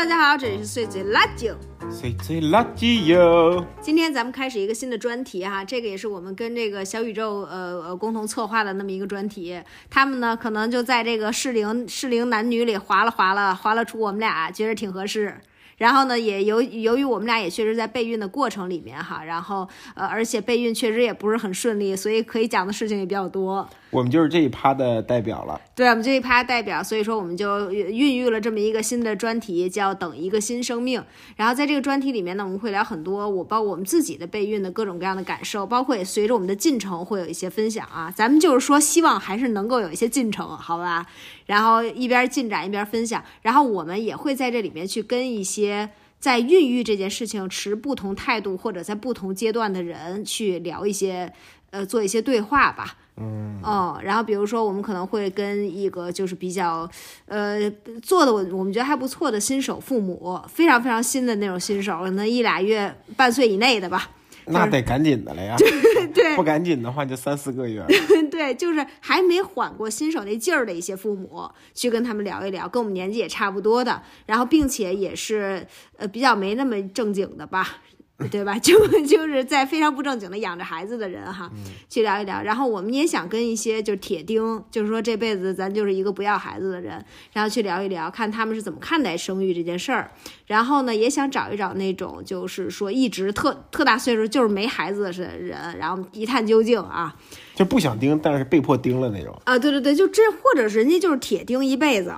[0.00, 1.54] 大家好，这里是碎嘴辣椒。
[1.90, 3.62] 碎嘴垃圾哟。
[3.82, 9.60] 今天咱们开始一个新的专题哈，这个也是我们跟这个小宇宙呃呃共同策划的那么一个专题。
[9.90, 15.36] 他们呢可能就在这个适龄适龄男女里划了划了划了出我们俩觉得挺合适。
[15.80, 23.66] 然后呢，也由由于我们俩也确实在备孕的过程里面哈，然后呃而且备孕确实也不是很顺利，所以可以讲的事情也比较多。
[23.88, 25.58] 我们就是这一趴的代表了。
[25.74, 31.02] 对我们这一趴代表，所以说我们就孕育了这么一个新的专题，叫“等一个新生命”。
[31.34, 38.12] 然后在这个专题里面呢，我们会聊很多我包括我们自己的备孕的各种各样的感受，包括也随着我们的进程会有一些分享啊。
[38.14, 41.06] 咱们就是说，希望还是能够有一些进程，好吧？
[41.50, 45.90] 然后一边进展一边分享，然后我们也会在这里面去跟一些。
[46.20, 51.32] 在孕育这件事情持不同态度或者在不同阶段的人去聊一些，
[51.70, 52.94] 呃，做一些对话吧。
[53.16, 56.86] 嗯，哦，然后比如说我们可能会跟一个就是比较，
[57.24, 57.70] 呃，
[58.02, 64.10] 做的我我们觉得还不错的新手父母，非常非常新的那种新手，可能一俩月半岁以内的吧。
[64.50, 65.56] 那得赶紧的了呀。
[66.12, 67.84] 对，不赶紧的话就三四个月。
[68.30, 77.78] 对，就是还没缓过新手那劲儿的一些父母，去跟他们聊一聊，跟我们年纪也差不多的，然后并且也是呃比较没那么正经的吧。
[78.30, 78.58] 对吧？
[78.60, 81.50] 就就是在非常不正经的养着孩子的人哈，
[81.88, 82.42] 去聊一聊。
[82.42, 90.10] 然后我们也想跟一些就是铁钉，就是说这辈子咱就是一个不要孩子的人，然后去聊一聊，看他们是怎么看待生育这件事儿。
[90.46, 97.16] 然后呢，也想找一找那种就是说一直特特大岁数就是没孩子的人，然后一探究竟啊。
[97.54, 99.38] 就不想盯，但是被迫盯了那种。
[99.44, 102.14] 啊，对对对，就这，或者是人家就是铁钉一辈子。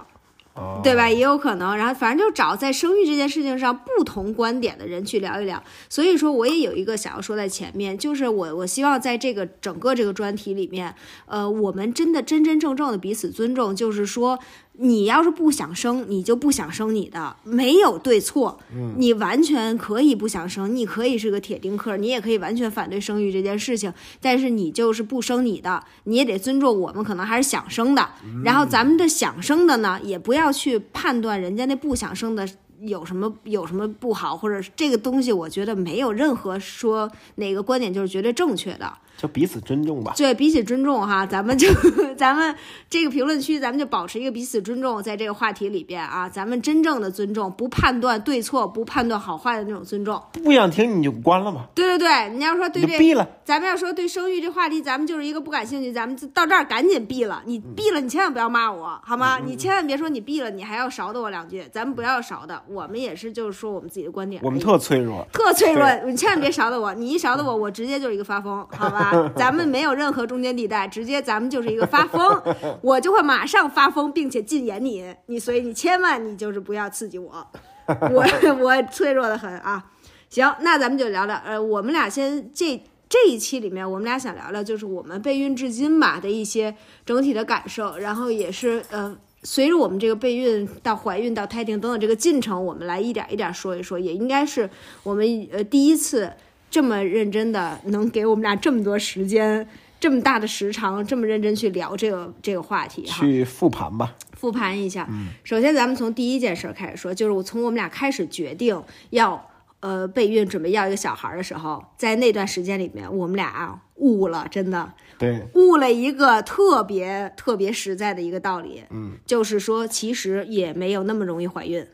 [0.83, 1.08] 对吧？
[1.08, 5.62] 也有可能，然后反正就找在生育这件事情上不同观点的人去聊一聊。
[5.89, 10.95] 所以说，我也有一个想要说在前面，就是我我希望在这个整个这个专题里面，
[11.27, 14.39] 呃，我们真的真真正正的彼此尊重，就是说。
[14.78, 18.58] 你要是不想生，你就不想生你的，没有对错。
[18.74, 23.92] 嗯，你完全可以不想生，你可以是个铁丁克，你也可以完全反对生育这件事情。
[24.20, 28.08] 但是你就是不生你的，你也得尊重我们，可能还是想生的。
[28.44, 32.48] 然后咱们这想生的呢，也不要去判断人家那不想生的
[32.80, 38.90] 有什么有什么不好，或者这个东西，我觉得没有任何说哪个观点就是绝对正确的。
[39.22, 40.12] 就彼此尊重吧。
[40.16, 41.68] 对，彼此尊重哈，咱们就
[42.16, 42.52] 咱们
[42.90, 50.20] 这个评论区，咱们就保持一个彼此尊重，在这个话题里边啊，咱们真正的尊重，不判断对错，不判断好坏的那种尊重。
[50.42, 51.68] 不想听你就关了吧。
[51.72, 53.28] 对对对，你要说对这，闭了。
[53.44, 57.40] 咱们要说对生育这话题，咱们就是一个不感兴趣，咱们到这儿赶紧闭了。
[57.46, 59.38] 你闭了，你千万不要骂我，好吗？
[59.38, 62.61] 你千万别说你闭了，你还要勺的我两句，咱们不要勺的。
[62.66, 64.42] 我们也是，就是说我们自己的观点。
[64.44, 69.11] 我们特脆弱，特脆弱，你千万别勺的我，你一勺的我，我直接就是一个发疯，好吧？
[69.36, 69.92] 咱们没有。
[69.92, 72.42] 任何中间地带，直接咱们就是一个发疯，
[72.83, 77.46] 我就会马上发疯，并且禁言你，你所以你千万你就是不要刺激我，
[77.86, 78.24] 我
[78.58, 79.84] 我脆弱的很啊。
[80.30, 86.74] 行，那咱们就聊聊，呃，我们俩先这这一期里面，我们俩想聊聊就是我们备孕至今吧的一些
[87.05, 94.70] 整体的感受，然后也是呃，随着我们这个备孕到怀孕到胎停等等这个进程，我们来一点一点说一说，也应该是
[95.02, 96.33] 我们呃第一次
[96.72, 99.68] 这么认真的能给我们俩这么多时间。
[100.00, 105.08] 这么大的时长，这么认真去聊这个这个话题哈，去复盘吧，复盘一下。
[105.44, 121.86] 首先，咱们从第一件事开始说，就是我从我们俩开始决定要呃备孕，准备要一个小孩的时候，在那段时间里面，我们俩悟了，真的，对，悟了一个特别特别实在的一个道理，嗯，就是说，其实也没有那么容易怀孕，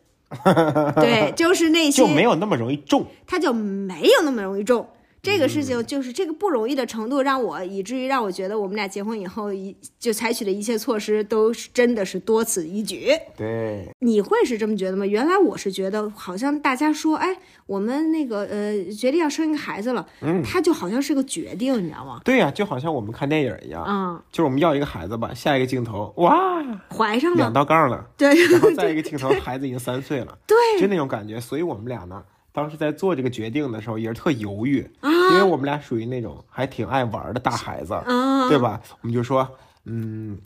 [0.96, 4.88] 对，就是那 些就没有那么容易中，它就没有那么容易中。
[5.22, 13.10] 这个事情就是这个不容易的程度，让我以至于让我觉得我们俩结婚以后一就采取的一切措施都是真的是多此一举。
[13.36, 15.04] 对，你会是这么觉得吗？
[15.04, 17.36] 原来我是觉得好像大家说，哎，
[17.66, 22.20] 我们那个呃决定要生一个孩子了，嗯，他就好像是个决定，你知道吗？
[22.24, 26.62] 对呀，就好像我们看电影一样，嗯，就是我们要一个孩子吧，下一个镜头，哇，
[26.96, 31.40] 怀上了，两道杠了，对，然后再一个镜头，孩子已经三岁了，对，就那种感觉。
[31.40, 32.22] 所以我们俩呢。
[32.58, 38.80] 当时在做这个决定的时候也是特犹豫，啊，因为我们俩属于那种还挺爱玩的大孩子，啊，对吧？
[39.00, 39.48] 我们就说，
[39.84, 40.36] 嗯，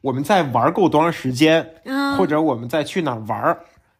[0.00, 3.58] 我们再玩够多长时间，啊，或者我们再去哪玩，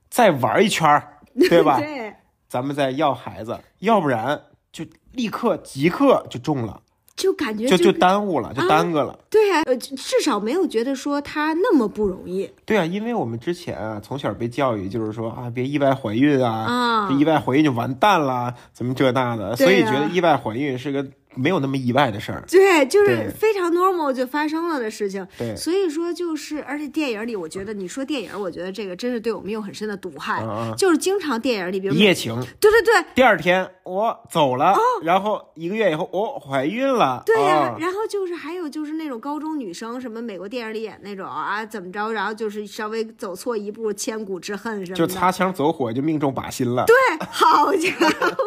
[0.08, 0.88] 再玩一圈，
[1.50, 1.76] 对吧？
[1.78, 2.14] 对，
[2.48, 6.80] 咱们再要孩子，要不然就立刻即刻就中了。
[7.16, 9.18] 就感觉就就耽误了，就耽搁了。
[9.30, 12.50] 对呀，呃，至少没有觉得说他那么不容易。
[12.64, 22.42] 对啊，因为我们之前啊，从小被教育就是说啊，别意外怀孕啊，啊，意外怀孕就完蛋了，怎么这那的，所以觉得意外怀孕是个没有那么意外的事儿。
[22.48, 25.26] 对，就是非常 normal 就发生了的事情。
[25.38, 30.42] 对所以说就是，而且电影里，我觉得你说电影，我觉得这个真是对我们有很深的毒害。
[30.42, 37.18] 啊就是经常电影里，比如一夜情，对对对第二天我走了，然后一个月以后我怀孕了。
[37.18, 45.06] 哦对呀、啊然后就是还有就是那种高中女生，什么美国电影里演那种啊，怎么着，然后就是稍微走错一步，千古之恨什么的。
[45.06, 46.84] 就擦枪走火就命中靶心了。
[46.86, 46.94] 对，
[47.30, 47.90] 好家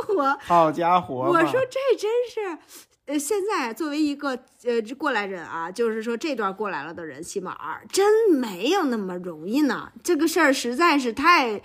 [0.08, 0.38] 伙！
[0.46, 1.16] 好家伙！
[1.16, 2.58] 我说这真是，
[3.08, 4.30] 呃，现在作为一个
[4.64, 9.92] 呃过来人啊，就是说这段过来了的人，起码儿真没有那么容易呢。
[10.04, 11.62] 这个事儿实在是太，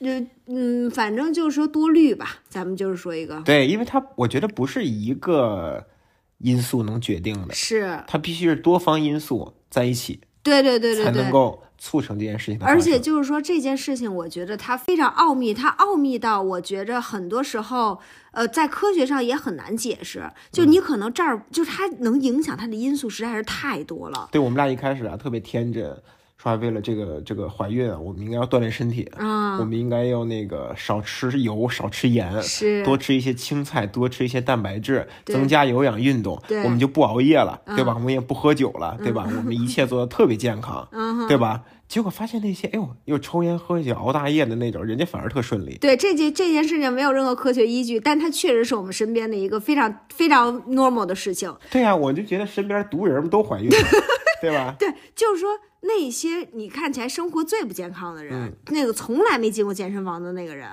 [0.00, 5.86] 呃嗯，反正就是说多虑吧，咱们就是说一个对，因为他我觉得不是一个
[6.38, 11.32] 因素能决定的，是，它必须是多方因素在一起对对对对才能对。
[11.32, 12.80] 够促成这件事情的而。
[12.80, 17.98] 且就是说这件事情，我觉得它非常奥秘，它奥秘到我觉着很多时候，
[18.32, 20.30] 呃，在科学上也很难解释。
[20.50, 25.96] 就嗯你可能这儿，就是它能影响它的因素实在是太多了对我们俩一开始啊特别天真，
[26.40, 29.64] 说为了这个这个怀孕啊，我们应该要锻炼身体，啊我。
[29.64, 37.92] 们应该要那个少吃油，少吃盐，是多吃一些青菜，多吃一些蛋白质，增加有氧运动对，我们就不熬夜了，嗯对吧？
[37.94, 39.24] 我们也不喝酒了，对吧？
[39.36, 41.64] 我们一切做的特别健康，嗯对吧？
[41.88, 45.76] 结果发现那些哎呦又抽烟喝酒熬大夜的那种，人家反而特顺利。
[45.80, 51.52] 对这件这件事情没有任何科学依据，但它确实是我们身边的一个非常非常 normal 的事情。
[51.70, 53.76] 对呀、我就觉得身边毒人们都怀孕了，
[54.40, 54.74] 对吧？
[54.78, 55.50] 对，就是说
[55.80, 60.68] 那些你看起来生活最不健康的人，嗯那个从来没进过健身房的那个人，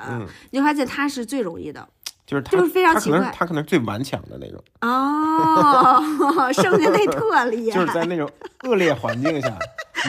[0.51, 1.87] 你会发现他是最容易的。
[2.25, 7.77] 就是他，就是非常奇怪他可能是最顽强的那种，哦，剩下那特厉害。
[7.79, 8.27] 就是在那种
[8.63, 9.55] 恶劣环境下，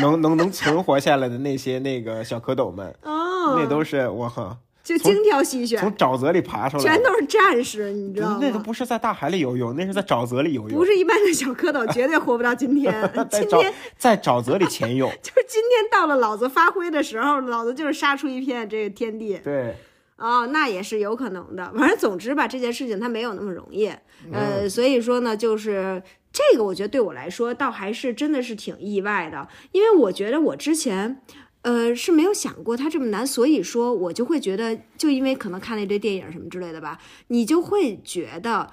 [0.00, 8.38] 能能能存活下来的那些那个小蝌蚪们，哦，那都是我靠，就精挑细选，从沼泽里爬出来，全都是战士，你知道吗？
[8.40, 12.94] 那个不是在大海里游泳，那是在沼泽里游泳，不是一般的小蝌蚪，绝对活不到今天。
[13.28, 19.40] 今天在沼泽里潜泳， 就是今天到了老子发挥的时候，老子就是杀出一片这个天地。
[19.42, 19.74] 对，
[20.18, 21.72] 哦，那也是有可能的。
[21.76, 23.88] 反正总之吧，这件事情它没有那么容易。
[23.88, 26.00] 嗯呃，所以说呢，就是
[26.32, 31.20] 这个，我觉得对我来说，倒还是真的是挺意外的，因为我觉得我之前。
[31.66, 36.96] 呃，是没有想过它这么难，所以说我就会觉得，就因为可能看了一堆电影什么之类的吧，
[37.26, 38.70] 你就会觉得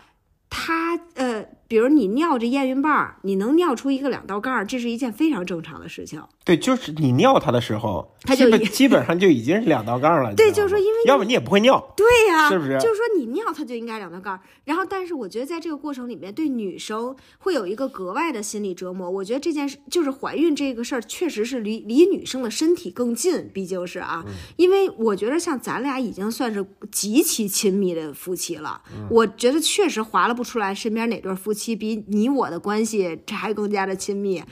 [0.47, 1.43] 它呃，
[1.73, 6.21] 比如你尿这验孕棒儿，你能尿出一个两道杠儿，这是一件非常正常的事情。
[6.45, 14.39] 对，就是你尿它的时候，它就已基本上就已经是两道杠了，对就是说因为要不你也不会尿，对呀、是不是就是说你尿它就应该两道杠儿。
[14.65, 19.09] 然后，但是我觉得在这个过程里面，对女生会有一个格外的心理折磨。
[19.09, 24.23] 我觉得这件事就是怀孕这个事儿，确实是离离女生的身体更近，毕竟是啊。
[24.57, 28.79] 因为我觉得像咱俩已经算是极其亲密的夫妻了，
[29.09, 34.43] 我觉得确实划拉不出来身边哪对夫妻比你我的关系这还更加的亲密。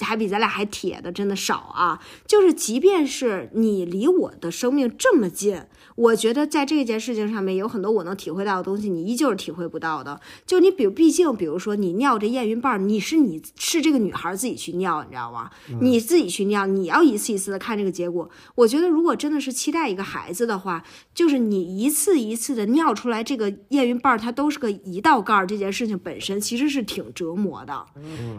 [0.00, 2.02] 还比咱俩还铁的真的少啊！
[2.26, 5.62] 就是即便是你离我的生命这么近，
[5.96, 10.20] 我觉得在这件事情上面有很多我能体会到的东西，你依旧是体会不到的。
[10.44, 15.50] 就你比如，毕竟比如说你尿这验孕棒，你是你是这个女孩自己去尿，你知道吗？
[15.80, 18.28] 你自己去尿，你要一次一次的看这个结果。
[18.56, 20.82] 我觉得如果真的是期待一个孩子的话，
[21.14, 27.86] 就是你一次一次的尿出来这个验孕棒，它都是个一道杠儿，这件事情本身其实是挺折磨的。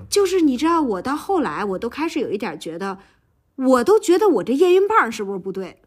[0.09, 2.97] 就是你知道，我到后来我都开始有一点觉得，
[3.55, 5.77] 我都觉得我这验孕棒是不是不对？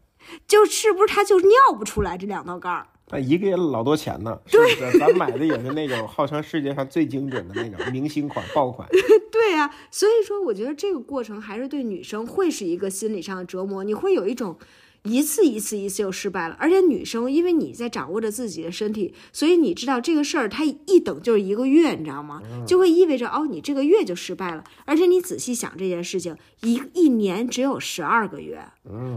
[0.47, 2.87] 就是不是他就尿不出来这两道杠儿？
[3.11, 4.99] 那一个也老多钱呢，是不是？
[4.99, 8.87] 咱买的也是那种号称世界上最精准的那种明星款爆款。
[9.31, 14.57] 对呀、所以说我觉得这个过程还是对女生会是一个心理上的折磨，你会有一种。
[15.03, 22.41] 一次一次一次又失败了，而且女生因为你在掌握着自己的身体，所以你知道这个事儿它一等就是一个月，你知道吗？
[22.67, 24.63] 就会意味着哦，你这个月就失败了。
[24.85, 28.63] 而且你仔细想这件事情，一一年只有十二个月，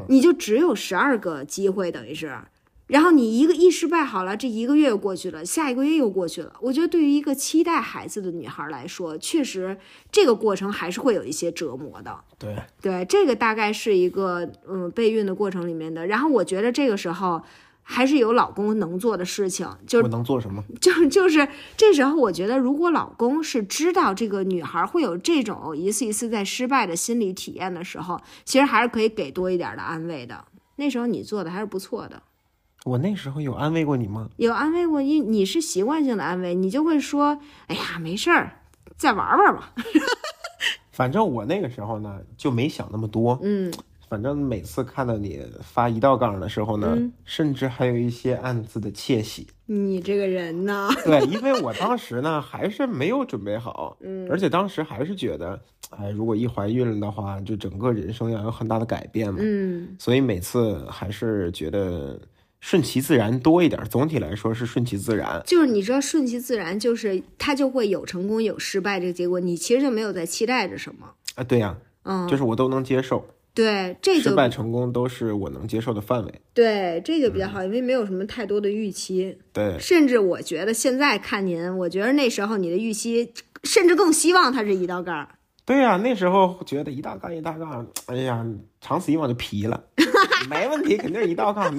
[0.09, 2.33] 你就只有十二个机会，等于是。
[2.89, 6.53] 然后你一个一失败好了，这一个月又过去了，下一个月又过去了。
[6.61, 9.79] 我觉得对于一个期待孩子的女孩来说，确实
[10.11, 12.19] 这个过程还是会有一些折磨的。
[12.39, 16.07] 对，对，这个大概是一个嗯备孕的过程里面的。
[16.07, 17.41] 然后我觉得这个时候
[17.83, 20.63] 还是有老公能做的事情，就我能做什么？
[20.79, 30.45] 就就是这时候，我觉得如果老公是知道这个女孩会有这种一次一次在失败的心理体验的时候，其实还是可以给多一点的安慰的。
[30.77, 32.23] 那时候你做的还是不错的。
[32.85, 34.29] 我那时候有安慰过你吗？
[34.37, 38.53] 有安慰过，你你是习惯性的安慰，你就会说：“哎呀，没事儿，
[38.97, 39.73] 再玩玩吧。
[40.91, 43.73] 反正我那个时候呢就没想那么多，嗯
[44.09, 49.47] 反正每次看到你发一道杠的时候呢，嗯甚至还有一些暗自的窃喜。
[49.65, 55.59] 你这个人呢， 对，因为我当时呢还是没有准备好，嗯而且当时还是觉得，
[55.91, 59.39] 哎，如果一怀孕了的话，就整个人生要有很大的改变嘛。
[59.41, 62.21] 嗯所以每次还是觉得
[62.63, 63.85] 顺其自然多一点。
[63.91, 65.43] 总体来说是顺其自然。
[65.45, 71.09] 就是你知道顺其自然，就是它就会有成功有失败这个结果，你其实就没有在期待着什么。
[71.35, 76.41] 啊，对呀、嗯，就是我都能接受，对，这就失败成功都是我能接受的范围。
[76.55, 79.37] 对这个比较好，因为没有什么太多的预期。
[79.53, 83.33] 对，甚至我觉得现在看您，我觉得那时候你的预期，
[83.65, 85.29] 甚至更希望它是一道杠儿。
[85.65, 88.45] 对呀、那时候觉得一道杠一道杠，哎呀，
[88.81, 89.83] 长此以往就皮了，
[90.51, 91.73] 没问题，肯定是一道杠。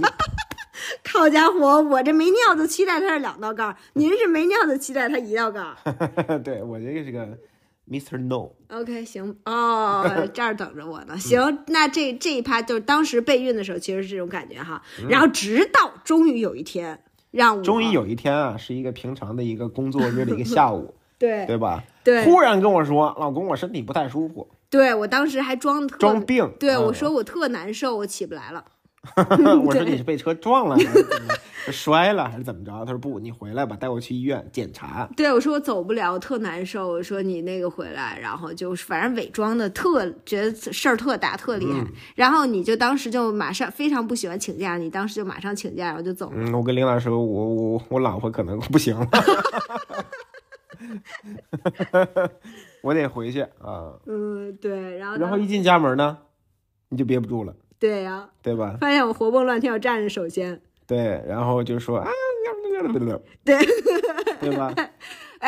[1.16, 5.76] 你好家伙，我这没尿就期待它是两道杠，您是没尿就期待它一道杠儿。
[6.44, 7.38] 对我这个是个
[7.88, 8.18] Mr.
[8.18, 11.16] No，OK，行哦，这儿等着我呢。
[11.20, 14.82] 行， 那这这一趴就是当时备孕的时候，其实是这种感觉哈。
[15.08, 21.84] 然后直到终于有一天，让我终于有一天啊，是一个平常的一个工作日的一个下午， 对对吧？
[22.04, 26.52] 对忽然跟我说，老公，我身体不太舒服，对，我当时还装装病。
[26.60, 28.66] 对，嗯我说我特难受，我起不来了。
[29.66, 31.34] 我说你是被车撞了，还是怎么
[31.72, 32.72] 摔了，还是怎么着？
[32.86, 35.08] 他说不，你回来吧，带我去医院检查。
[35.16, 36.88] 对，我说我走不了，我特难受。
[36.88, 46.36] 我说你那个回来，然后就是反正伪装的特觉得事儿特大特厉害，然后你就当时就马上非常不喜欢请假，你当时就马上请假，然后就走了。
[46.38, 49.08] 嗯，我跟领导说，我我我老婆可能不行了，
[52.82, 53.94] 我得回去啊。
[54.06, 56.18] 嗯，对，然后然后一进家门呢，
[56.90, 58.78] 你就憋不住了，对呀、对吧？
[58.80, 62.10] 发现我活蹦乱跳站着，首先对，然后就说啊，
[63.44, 63.58] 对
[64.40, 64.74] 对吧？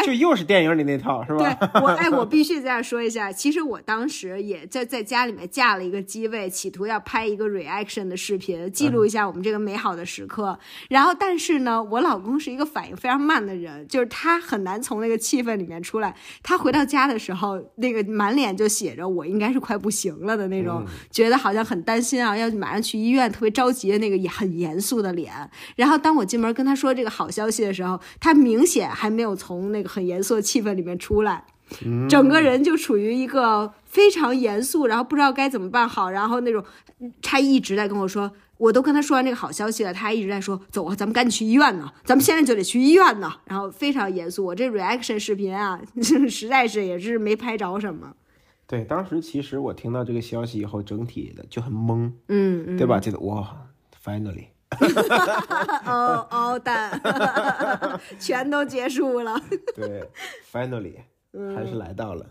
[0.03, 1.81] 就又是电影里那套，是吧对吧？
[1.81, 10.57] 我哎，我 必须在这儿说一下，其实我当时也在在家里面架了一个机位，企图要拍一个 reaction 的视频，记录一下我们这个美好的时刻。
[10.89, 16.15] 然后，但是呢，我老公是一个反应非常慢的人，就是他很难从那个气氛里面出来。
[16.43, 25.31] 他回到家的时候，那个满脸就写着我应该是快不行了的那种，觉得好像很担心啊，要马上去医院，特别着急的那个也很严肃的脸。
[25.75, 31.45] 然后当我进门跟他说这个好消息的时候，他明显还没有从那个很严肃的气氛里面出来。
[32.07, 36.63] 整个人就处于一个非常严肃，然后不知道该怎么办好，然后那种
[37.23, 44.45] 他一直在跟我说，我都跟他说完这个好消息了，他还一直在说，走啊，咱们赶紧去医院呢，咱们现在就得去医院呢，然后非常严肃。
[44.45, 45.81] 我这 reaction 视频啊，
[46.29, 48.13] 实在是也是没拍着什么，
[48.67, 52.99] 对，当时其实我听到这个消息以后，整体的就很懵，嗯嗯，对吧？
[52.99, 53.55] 觉得哇
[54.03, 54.45] ，finally，
[55.86, 57.00] 哦哦蛋，
[58.19, 59.39] 全都结束了，
[59.75, 60.03] 对
[60.51, 60.95] ，finally，
[61.34, 62.25] 还嗯是来到了。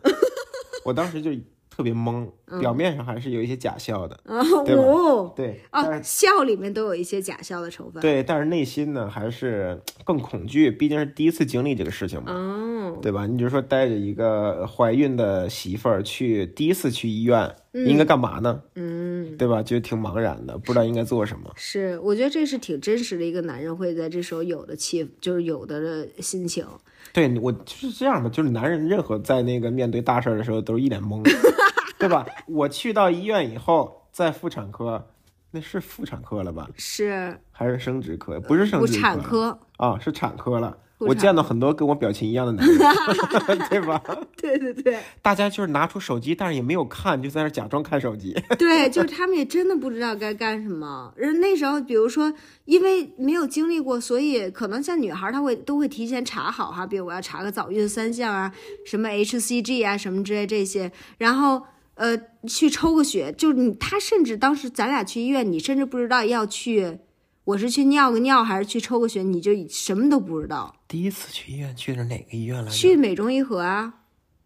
[0.84, 1.30] 我当时就
[1.70, 2.28] 特别懵，
[2.60, 4.18] 表面上还是有一些假笑的，
[4.64, 4.82] 对吧？
[4.82, 5.32] 哦。
[5.34, 13.26] 对，但哦，笑里面都有一些假笑的成分，对，但是内心呢还是更恐惧，毕竟是第一次经历这个事情嘛，哦，对吧？
[13.26, 18.62] 你就说带着一个怀孕的媳妇儿去第一次去医院，应该干嘛呢？
[18.76, 19.36] 嗯。
[19.36, 19.62] 对吧？
[19.62, 21.50] 就挺茫然的，不知道应该做什么。
[21.56, 26.64] 是，我觉得这是挺真实的一个男人会在这时候有的气，就是有的心情。
[27.12, 31.22] 对我就是这样的，就是男人任何在那个面对大事儿的时候都是一脸懵，
[31.98, 32.24] 对吧？
[32.46, 35.04] 我去到医院以后，在妇产科，
[35.50, 36.68] 那是妇产科了吧？
[36.76, 38.38] 是还是生殖科？
[38.40, 40.76] 不是生妇殖产科，啊，是产科了。
[40.98, 42.78] 我见到很多跟我表情一样的男人
[43.68, 44.00] 对吧？
[44.40, 48.32] 对对对大家就是拿出手机，但是也没有看，就在那假装看手机。
[48.58, 51.12] 对，就是他们也真的不知道该干什么。
[51.16, 52.32] 人那时候，比如说，
[52.64, 58.52] 因为没有经历过，所以可能像女孩，她会都会提前查好哈，比如我要查个早孕三项啊，
[58.86, 61.62] 什么 HCG 啊，什么之类这些，然后。
[61.96, 66.98] 呃，去抽个血，就是你，他甚至当时咱俩去医院，你甚至不知道要去，
[67.44, 70.74] 我是去尿个尿还是去抽个血，你就什么都不知道。
[70.88, 72.70] 第一次去医院去的是哪个医院来着？
[72.70, 73.92] 去美中医和啊，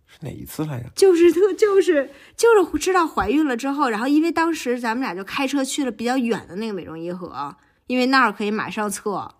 [0.04, 0.90] 是哪一次来着？
[0.96, 7.54] 就是特就是就是知道怀孕了之后，然后因为当时咱们俩就开车去了比较远的那个美中医和，
[7.86, 9.32] 因为那儿可以马上测，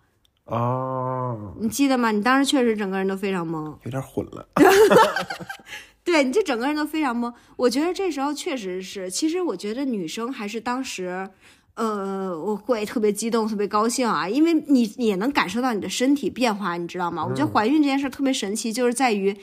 [0.45, 2.11] 哦，你记得吗？
[2.11, 4.47] 你当时确实整个人都非常懵，有点混了。
[6.05, 7.33] 对，你这整个人都非常懵。
[7.57, 11.29] 我觉得这时候确实是，其实我觉得女生还是当时。
[11.79, 17.25] 呃，我会特别激动，特别高兴啊，因为你也能感受到你的身体变化，你知道吗？
[17.25, 19.33] 我觉得怀孕这件事特别神奇，就是在于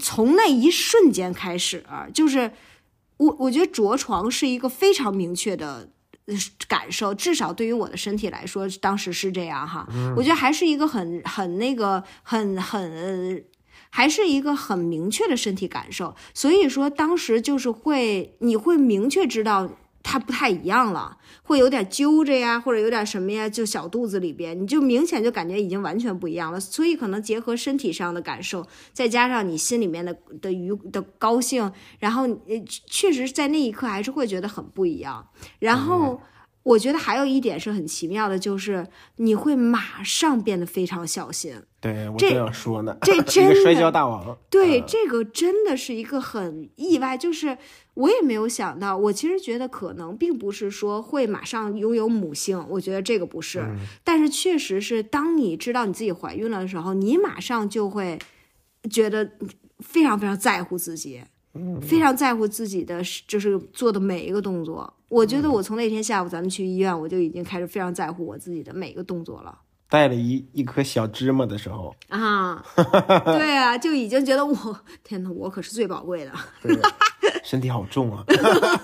[0.00, 2.50] 从那一瞬间开始，就是
[3.18, 5.88] 我我觉得着床是一个非常明确的
[6.26, 6.34] 呃
[6.66, 9.86] 感受，至少对于我的身体来说，当时是这样哈。
[10.16, 12.90] 我觉得还是一个很很那个很很。
[12.90, 13.40] 呃
[13.88, 19.70] 还是一个很明确的身体感受，所以说当时就是会，你会明确知道
[20.08, 26.60] 它不太一样了，会有点揪着呀，或者有点什么呀，就小肚子里边，你就明显就感觉已经完全不一样了。
[26.60, 35.26] 所以可能结合身体上的感受，再加上你心里面的的愉的高兴，然后呃，确实在那一刻还是会觉得很不一样。
[35.58, 36.20] 然后
[36.62, 38.86] 我觉得还有一点是很奇妙的，就是
[39.16, 41.60] 你会马上变得非常小心。
[41.80, 47.58] 对我这这样说呢，这 一真的摔跤大王，对，啊这个真的是一个很意外，就是
[47.96, 48.96] 我也没有想到。
[48.96, 53.64] 我其实觉得可能并不是说会马上拥有母性，我觉得这个不是。
[54.04, 58.18] 但是确实是，当你知道你自己怀孕了的时候，你马上就会
[58.90, 59.28] 觉得
[59.80, 61.22] 非常非常在乎自己，
[61.80, 64.92] 非常在乎自己的就是做的每一个动作。
[65.08, 69.58] 我觉得我从那天下午咱们去医院，我就已经开始非常在乎我自己的每一个动作了。
[69.88, 72.60] 带了一一颗小芝麻的时候，啊，
[73.24, 76.74] 对啊，就已经觉得我天哪，我可是最宝贵的，对
[77.44, 78.24] 身体好重啊，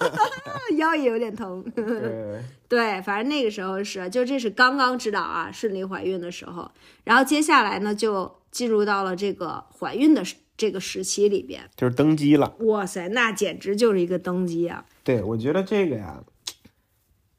[0.78, 1.62] 腰也有点疼。
[1.75, 6.70] 对，对，反正那个时候是，就这是刚刚知道啊，顺利怀孕的时候，
[7.04, 11.62] 然后接下来呢，就进入到了这个怀孕的时这个时期里边。
[11.76, 12.54] 就是登基了。
[12.61, 14.84] 哇塞，那简直就是一个登基啊！
[15.02, 16.22] 对，我觉得这个呀，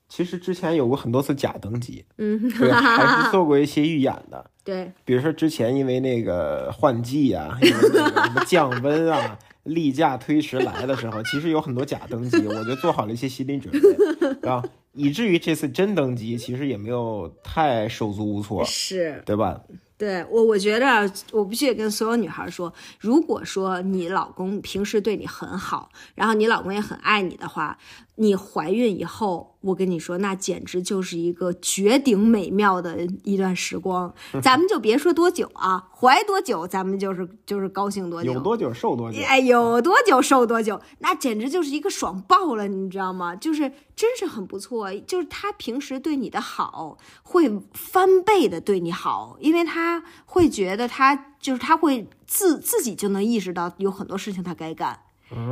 [0.10, 4.50] 其实之前有过很多次假登基，嗯，对，还是做过一些预演的。
[4.64, 13.90] 对，比如说之前因为那个换季啊，因为那个什么降温啊，例假推迟来的时候， 其实有很多假登机，我就做好了一些心理准备，
[14.50, 19.22] 啊，以至于这次真登机，其实也没有太手足无措，是。
[19.26, 19.62] 对吧？
[19.96, 27.78] 对我，我觉得我必须得跟所有女孩说，如果说你老公平时对你很好，然后你老公也很爱你的话，
[28.16, 34.14] 你怀孕以后，我跟你说，那简直就是一个绝顶美妙的一段时光。
[34.40, 38.34] 咱们就别说多久啊，怀多久，咱们就是就是高兴多久。
[38.34, 39.20] 有多久瘦多久。
[39.24, 43.36] 哎，有多久瘦多久，那简直就是一个爽爆了，你知道吗？
[43.36, 55.00] 就是真是很不错，就是他平时对你的好会翻倍的对你好，因为他会觉得他就是他会自自己就能意识到有很多事情他该干，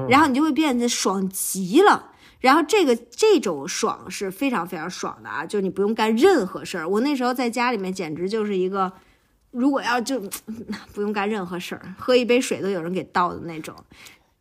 [0.07, 2.10] 然后你就会变得爽极了。
[2.41, 6.89] 然后这个这种爽是非常非常爽的啊，就是你不用干任何事儿。
[6.89, 8.91] 我那时候在家里面简直就是一个，
[9.51, 10.19] 如果要就
[10.93, 13.73] 不用干任何事儿，喝一杯水都有人给倒的那种。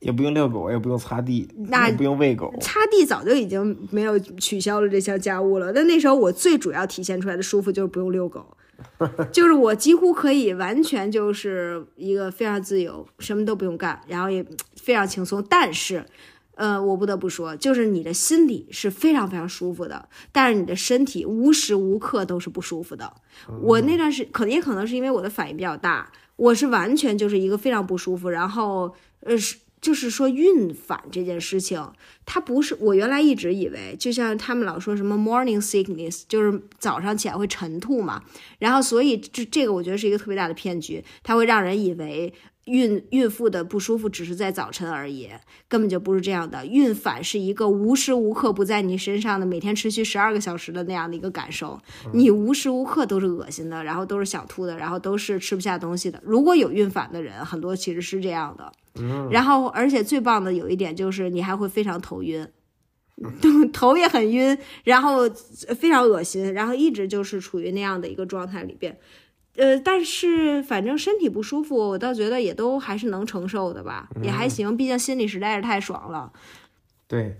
[0.00, 2.50] 也不用遛狗，也不用擦地，那也不用喂狗。
[2.58, 5.70] 擦地早就已经没有取消了这项家务了。
[5.70, 8.56] 但那时候我最主要体现出来的舒服就是不用遛狗，
[9.30, 14.42] 就是我几乎可以完全就是一个非常自由，什么都不用干，然后也
[14.74, 15.44] 非常轻松。
[15.50, 16.02] 但是，
[16.54, 23.12] 呃，我不得不说，就是你的心里是非常非常舒服的，但是你的身体无时无刻都是不舒服的。
[23.62, 29.56] 我那段时可能也可能是因为我的反应比较大，我是完全就是一个非常不舒服，然后呃是。
[29.80, 31.82] 就是说孕反这件事情，
[32.26, 38.22] 它不是我原来一直以为，就像他们老说什么 morning sickness，就是早上起来会晨吐嘛，
[38.58, 42.30] 然后所以这这个我觉得是一个特别大的骗局，它会让人以为
[42.70, 45.28] 孕孕妇的不舒服只是在早晨而已，
[45.68, 46.64] 根本就不是这样的。
[46.64, 51.80] 孕反是一个无时无刻不在你身上的，每天持续十二个小时的那样的一个感受，
[52.14, 56.20] 你无时无刻都是恶心的，然后都是想吐的，然后都是吃不下东西的。
[56.24, 58.72] 如果有孕反的人，很多其实是这样的。
[59.30, 62.46] 然后，而且最棒的有一点就是，你还会非常头晕，
[63.72, 65.28] 头也很晕，然后
[65.78, 68.98] 非常恶心，然后一直就是处于那样的一个状态里边。
[69.56, 76.32] 呃，但是反正身体不舒服，我倒觉得也都还是能承受的吧，也还行，毕竟心里实在是太爽了。
[77.06, 77.36] 对，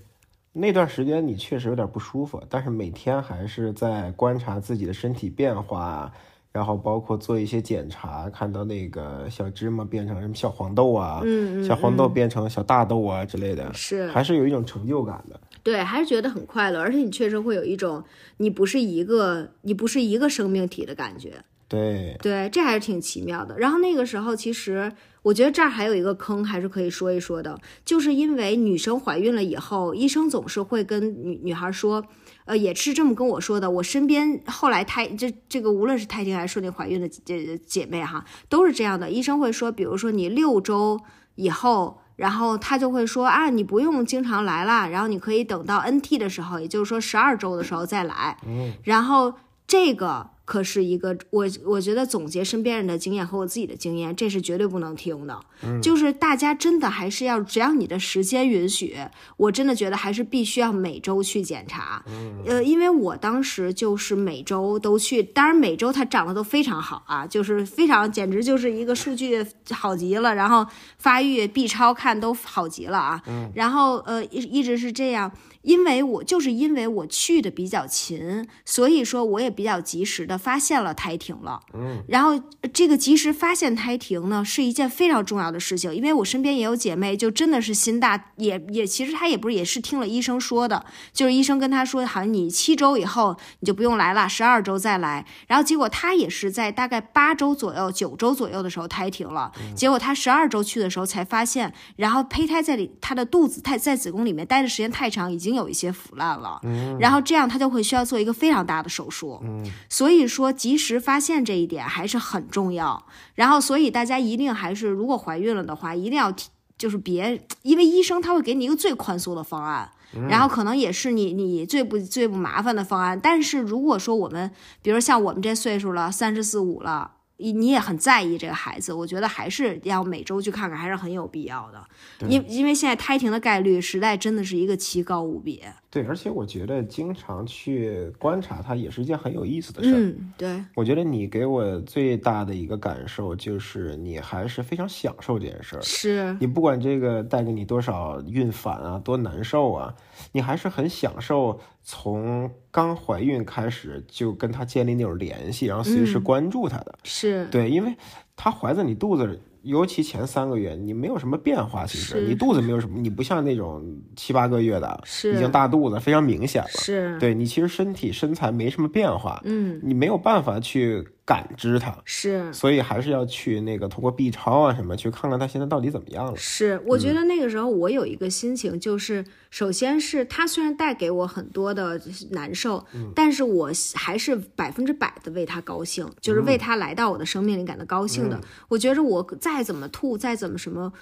[0.52, 6.12] 那段时间你确实有点不舒服，但是每天还是在观察自己的身体变化，
[6.52, 15.40] 然后包括做一些检查，看到那个小芝麻变成什么小黄豆啊，嗯嗯小黄豆变成小大豆啊之类的，是还是有一种成就感的。
[15.62, 18.02] 对，还是觉得很快乐，而且你确实会有一种
[18.38, 21.44] 你不是一个你不是一个生命体的感觉。
[21.70, 23.56] 对，对，这还是挺奇妙的。
[23.56, 32.04] 然后那个时候，其实我觉得这儿还有一个坑，还是可以说一说的，就是因为女生怀孕了以后，医生总是会跟女女孩说，
[32.44, 33.70] 呃，也是这么跟我说的。
[33.70, 39.08] 我身边后来胎这这个无论是胎停还是顺利怀孕的姐姐妹哈，都是这样的。
[39.08, 41.00] 医生会说，比如说你六周
[41.36, 42.00] 以后。
[42.16, 48.36] 然后他就会说啊，你不用经常来了，然后你可以等到 NT 的时候，也就是说十二周的时候再来。
[48.46, 49.32] 嗯，然后
[49.66, 55.40] 这个可是一个我我觉得总结身边人的经验和我自己的经验，这是绝对不能听的。
[55.80, 58.96] 就是大家真的还是要，只要你的时间允许，
[59.36, 62.04] 我真的觉得还是必须要每周去检查。
[62.44, 70.66] 呃，因为我当时就是每周都去，当然每周它长得都非常好啊，就是非常简直就是一个数据好极了，然后
[70.98, 73.22] 发育 B 超看都好极了啊。
[73.54, 75.30] 然后呃一一直是这样，
[75.62, 81.60] 因为我就是因为我去的比较勤，所以说我也比较及时的发现了胎停了。
[81.74, 82.30] 嗯，然后
[82.62, 95.26] 呃这个及时发现胎停呢，是一件非常重要的事情，因为我身边也有姐妹，就真的是心大，也也其实她也不是，也是听了医生说的，就是医生跟她说，好像你七周以后你就不用来了，十二周再来。
[95.46, 106.60] 然后结果她也是在大概八周左右、九周左右的时候胎停了，结果她十二周去的时候才发现，然后胚胎在里她的肚子太在子宫里面待的时间太长，已经有一些腐烂了，
[106.98, 109.42] 然后这样他就会需要做一个非常大的手术。
[109.88, 113.06] 所以说，及时发现这一点还是很重要。
[113.34, 119.90] 然后，所以大家一定还是，如果怀孕了的话，一定要提就是别，因为医生他会给你一个最宽松的方案，
[120.28, 123.18] 然后可能也是你你最不最不麻烦的方案。
[123.20, 124.50] 但是如果说我们，
[124.82, 127.12] 比如像我们这岁数了，三十四五了。
[127.40, 131.82] 你你也很在意这个孩子，我觉得还是要每周去看看，还是很有必要的。
[132.28, 135.62] 因因为现在胎停的概率实在真的是一个奇高无比。
[135.88, 139.98] 对，而且我觉得经常去观察它也是一件很有意思的事儿。
[139.98, 145.82] 嗯，对，我觉得你给我最大的一个感受就是，你还是非常享受这件事儿。
[145.82, 149.92] 是，你不管这个带给你多少孕反啊，多难受啊，
[150.30, 151.58] 你还是很享受
[151.92, 156.22] 从刚怀孕开始就跟他建立那种联系，然后随时嗯。
[156.22, 156.96] 关注他的。
[157.02, 157.92] 是，对，因为
[158.36, 165.34] 她怀在你肚子里，尤其前三个月，你没有什么变化，其实你肚子没有什么，你不像那种七八个月的，是。
[165.34, 166.68] 已经大肚子，非常明显了。
[166.68, 172.52] 是，对你其实身体身材没什么变化，嗯，你没有办法去感知它，是。
[172.52, 176.36] 所以还是要去那个通过 B 超啊什么去看看它现在到底怎么样了。
[176.36, 188.40] 是，我觉得那个时候我有一个心情，就是首先是他虽然带给我很多的难受，但是我还是百分之百的为他高兴，就是为他来到我的生命里感到高兴的。
[188.68, 190.92] 我觉着我再怎么吐，再怎么什么，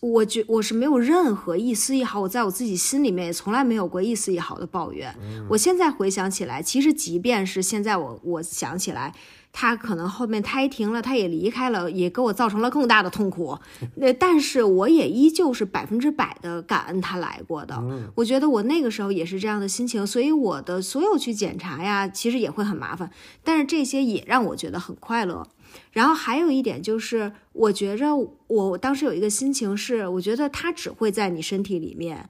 [0.00, 5.14] 我觉我是没有任何一丝一毫，我在我自己心里面也从来没有过一丝一毫的抱怨。
[5.48, 9.14] 我现在回想起来，其实即便是现在我我想起来。
[9.52, 13.58] 他可能后面胎停了，他也离开了，也给我造成了更大的痛苦。
[13.96, 17.82] 那但是我也依旧是百分之百的感恩他来过的。
[18.14, 23.10] 我觉得我那个时候也是这样的心情，所以我的所有去检查呀，其实也会很麻烦，
[23.42, 25.46] 但是这些也让我觉得很快乐。
[25.92, 28.14] 然后还有一点就是，我觉着
[28.46, 32.28] 我当时有一个心情是，我觉得它只会在你身体里面。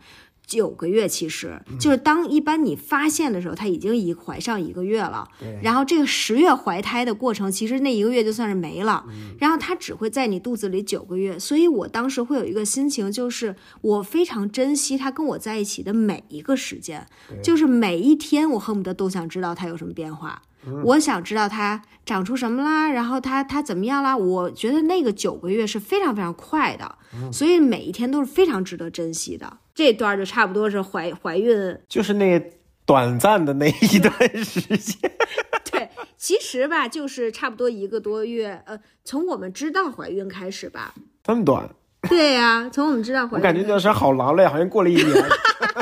[0.49, 5.29] 九个月，其实就是当一般你发现的时候，她已经已怀上一个月了。
[5.63, 9.05] 然后这个十月怀胎的过程，其实那一个月就算是没了。
[9.39, 17.07] 然后她只会在你肚子里九个月，所以我当时会有一个心情，就是我非常珍惜他跟我在一起的每一个时间，
[17.43, 20.41] 就是每一天，我恨不得都想知道他有什么变化。
[20.85, 24.17] 我想知道他长出什么啦，然后他他怎么样啦？
[24.17, 26.97] 我觉得那个九个月是非常非常快的，
[27.33, 29.59] 所以每一天都是非常值得珍惜的。
[29.79, 32.51] 这段就差不多是怀怀孕，就是那
[32.85, 34.13] 短暂的那一段
[34.45, 35.09] 时间，
[35.71, 40.93] 对，其实吧，就是差不多一个多月，呃，从我们知道怀孕开始吧。
[41.23, 41.71] 这么短，
[42.09, 45.07] 对呀、从我们知道怀孕，我感觉那是好劳累，好像过了一年。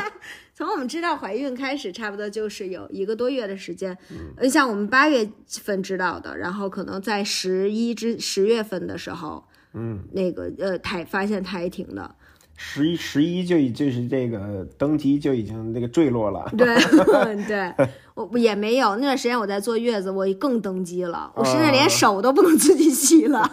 [0.53, 3.97] 从我们知道怀孕开始，差不多就是有一个多月的时间。
[4.11, 12.15] 嗯，像我们八月份知道的，然后可能在十一至十月份的时候，嗯，那个呃胎发现胎停的，
[12.57, 16.51] 十一十一就已就是这个登基就已经那个坠落了。
[16.57, 16.67] 对
[17.47, 17.73] 对，
[18.15, 23.51] 我也没有那段时间我在坐月子，我更登基了，我甚至连手都不能自己洗了。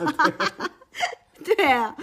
[1.44, 1.96] 对 啊，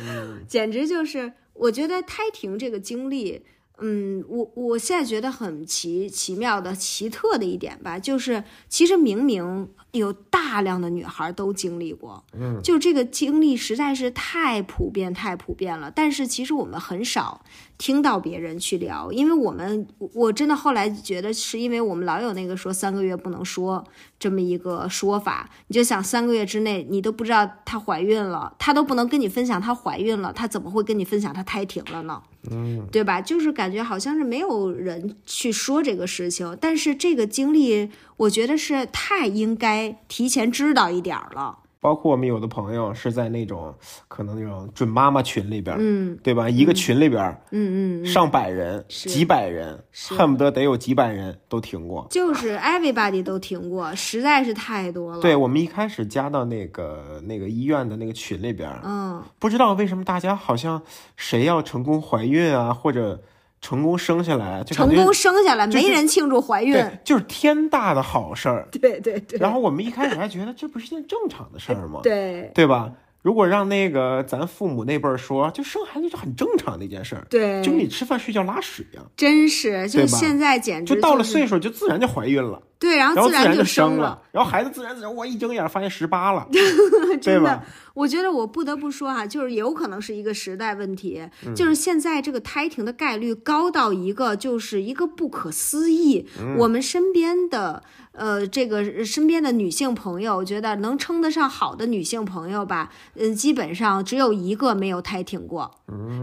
[0.46, 3.42] 简直就是，我觉得胎停这个经历，
[3.80, 15.90] 嗯，我我现在觉得很奇奇妙的、奇特的一点吧，就是其实明明有大量的女孩都经历过，嗯，就这个经历实在是太普遍、太普遍了。
[15.90, 17.42] 但是其实我们很少
[17.78, 23.84] 听到别人去聊，因为我们我我真的后来觉得是因为我们老有那个说三个月不能说
[24.18, 32.22] 这么一个说法，你就想三个月之内你都不知道她怀孕了，她都不能跟你分享她怀孕了，她怎么会跟你分享她胎停了呢？
[32.50, 33.20] 嗯，对吧？
[33.20, 41.59] 就是感觉好像是没有人去说这个事情，但是这个经历，我觉得是太应该提前知道一点了。
[41.80, 43.74] 包括我们有的朋友是在那种
[44.06, 46.48] 可能那种准妈妈群里边，嗯对吧？
[46.48, 52.06] 一个群里边嗯嗯嗯，上百人、几百人，恨不得得有几百人都停过。
[52.10, 55.20] 就是 everybody 都停过，实在是太多了。
[55.22, 60.82] 对，我们一开始加到那个那个医院的那个群里边，嗯，不知道为什么大家好像
[61.16, 63.22] 谁要成功怀孕啊，或者
[63.60, 66.72] 成功生下来，就成功生下来，没人庆祝怀孕。
[66.72, 68.66] 对，就是天大的好事儿。
[68.72, 72.00] 对对对，然后我们一开始还觉得这不是件正常的事儿吗？
[72.02, 72.90] 对对吧？
[73.22, 87.62] 如果让那个咱父母那辈儿说，就生孩子是很正常的一件事儿，对，就跟你吃饭睡觉拉屎一样，真是，就现在简直就到了岁数就自然就怀孕了，对，然然后自然就生了，然后孩子自然自然，我一睁眼发现十八了， 对真的吧？，
[87.94, 96.26] 我觉得我不得不说哈、就是有可能是一个时代问题，嗯就是现在这个胎停的概率高到一个就是一个不可思议。
[96.40, 105.70] 嗯我们身边的呃这个身边的女性朋友，我觉得能称得上好的女性朋友吧，嗯、基本上只有一个没有胎停过。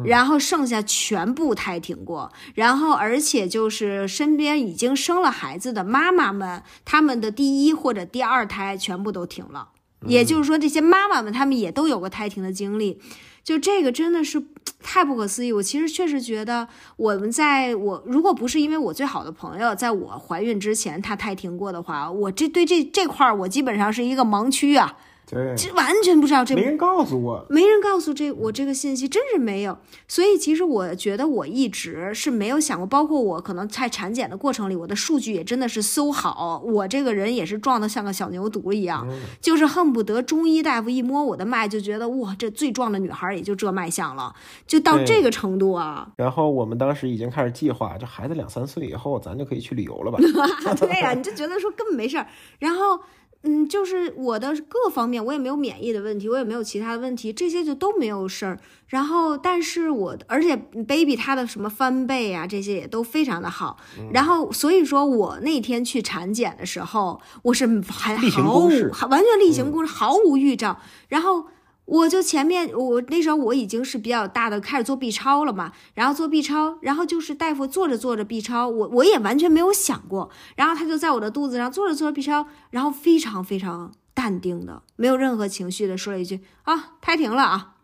[0.06, 6.47] 然后剩下全部胎停过，然后而且就是身边已经生了孩子的妈妈们，
[6.86, 9.70] 他们的第一或者第二胎全部都停了。
[10.06, 13.02] 也就是说，这些妈妈们她们也都有过胎停的经历，
[13.44, 14.44] 就这个真的是
[14.80, 15.52] 太不可思议。
[15.52, 24.96] 我其实确实觉得，我们在我如果不是因为我最好的朋友在我怀孕之前她胎停过的话，我这对这这块儿我基本上是一个盲区啊，
[25.30, 29.78] 对，这完全不知道这没人告诉我，没人告诉这我这个信息，真是没有。
[30.08, 39.06] 所以其实我觉得我一直是没有想过，包括我可能在产检的过程里，我的数据也真的是搜好，我这个人也是壮得像个小牛犊一样，
[39.42, 44.34] 就是恨不得中医大夫一摸我的脉就觉得哇，这最壮的女孩也就这脉象了，
[44.66, 46.08] 就到这个程度啊。
[46.16, 50.18] 然后我们当时已经开始计划，这孩子两三岁以后，咱就可以去旅游了吧？
[50.80, 52.26] 对呀、你就觉得说根本没事儿，
[52.60, 52.98] 然后。
[53.44, 58.60] 嗯，就是我的各方面，我也没有免疫的问题，我也没有其他的问题，这些就都没有事儿。
[58.88, 63.78] 然后，但是我而且 baby 他的什么翻倍啊，这些也都非常的好。
[64.12, 68.70] 然后，所以说我那天去产检的时候，我是还毫无
[69.10, 70.80] 完全例行公事，毫无预兆。
[71.08, 71.46] 然后
[71.88, 87.76] 我就前面我那时候我已经是比较大的，开始做 B 超了嘛，然后做 B 超，然后就是大夫做着做着 B 超，我我也完全没有想过，然后他就在我的肚子上做着做着 B 超，然后非常非常淡定的，没有任何情绪的说了一句啊，胎停了啊。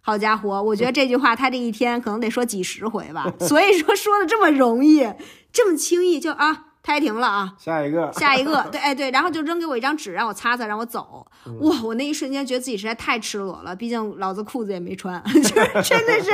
[0.00, 5.08] 好家伙，我觉得这句话他这一天可能得说几十回吧， 所以说说的这么容易，
[5.52, 11.24] 这么轻易就啊胎停了啊，下一个，下一个，对，哎对，然后就扔给我一张纸，让我擦擦，让我走。
[11.60, 16.30] 哇，我那一瞬间觉得自己实在太赤裸了，毕竟老子裤子也没穿， 就是真的是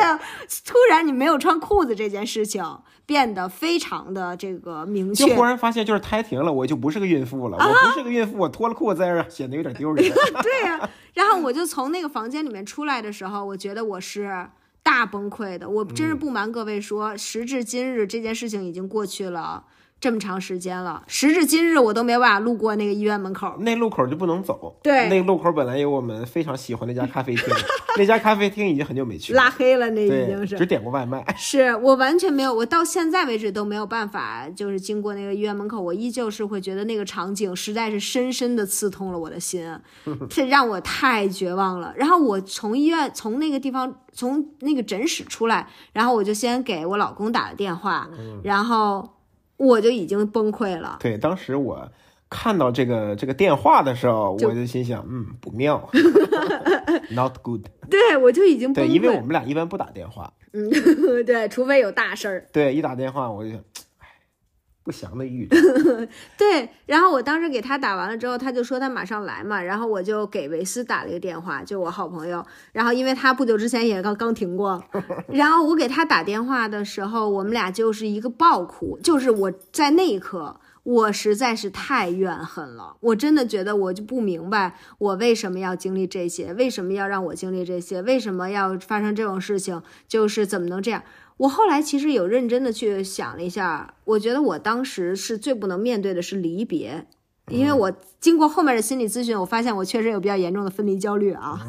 [0.64, 2.64] 突然你没有穿裤子这件事情
[3.04, 5.42] 变得非常的这个明确就忽。
[5.44, 7.58] 然发现就是胎停了，我就不是个孕妇了。
[7.58, 10.02] 我不是个孕妇，我脱了裤子在这儿显得有点丢人。
[10.42, 14.48] 对呀、然后我就从那个房间里面出来的时候，我觉得我是
[14.82, 15.68] 大崩溃的。
[15.68, 19.64] 我真是不瞒各位说，时至今日这件事情已经过去了
[20.00, 23.56] 这么长时间了，时至今日我都没有办法路过那个医院门口。
[23.60, 24.78] 那路口就不能走。
[24.82, 27.44] 对那路口本来有我们非常喜欢的一家咖啡厅，
[27.98, 31.24] 那家咖啡厅已经很久没去了，拉黑了，那已经，是只点过外卖。
[31.36, 39.68] 是我完全没有，我到现在为止都没有办法，就是经过那个医院门口，我依旧是会觉得那个场景实在是深深的刺痛了我的心，
[40.30, 41.92] 这让我太绝望了。
[41.96, 48.08] 然后我从医院从那个地方从那个诊室出来，然后我就先给我老公打了电话，
[48.44, 49.16] 然后
[49.58, 50.96] 我就已经崩溃了。
[51.00, 51.86] 对，当时我
[52.30, 55.90] 看到这个这个电话的时候，就我就心想，嗯，不妙，
[57.12, 57.66] not good。
[57.90, 59.20] 对，我就已经崩溃对，因为我。
[59.20, 60.32] 们俩一般不打电话。
[60.52, 60.70] 嗯，
[61.26, 62.46] 对，除非有大事儿。
[62.52, 63.50] 对，一打电话我就
[64.88, 65.54] 不祥的预兆。
[66.38, 74.82] 对，然后我当时给他打完了之后，他就说他马上来嘛，然后我就给维斯打了一个电话，就我好朋友，然后因为他不久之前也刚刚停过，
[75.28, 80.58] 然后我给他打电话的时候，我们俩就是一个爆哭，就是我在那一刻。
[80.84, 91.02] 我实在是太怨恨了，我真的觉得我就不明白，我为什么要经历这些，为什么要让我经历这些，为什么要发生这种事情，就是怎么能这样？
[91.38, 97.06] 我后来其实有认真的去想了一下，我觉得我当时是最不能面对的是离别，
[97.48, 101.60] 因为我经过后面的心理咨询，我发现我确实有比较严重的分离焦虑啊，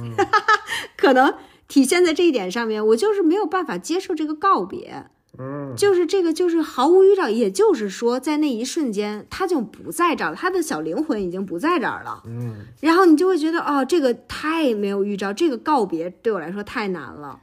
[0.98, 1.34] 可能
[1.68, 5.06] 体现在这一点上面，我就是没有办法接受这个告别。
[5.42, 12.22] 嗯，就是这个，就是毫无预兆，也就是说，在那一瞬间，他就不在这儿了，他的小灵魂已经不在这儿了。
[12.26, 17.40] 嗯，然后你就会觉得，哦，这个太没有预兆，这个告别对我来说太难了。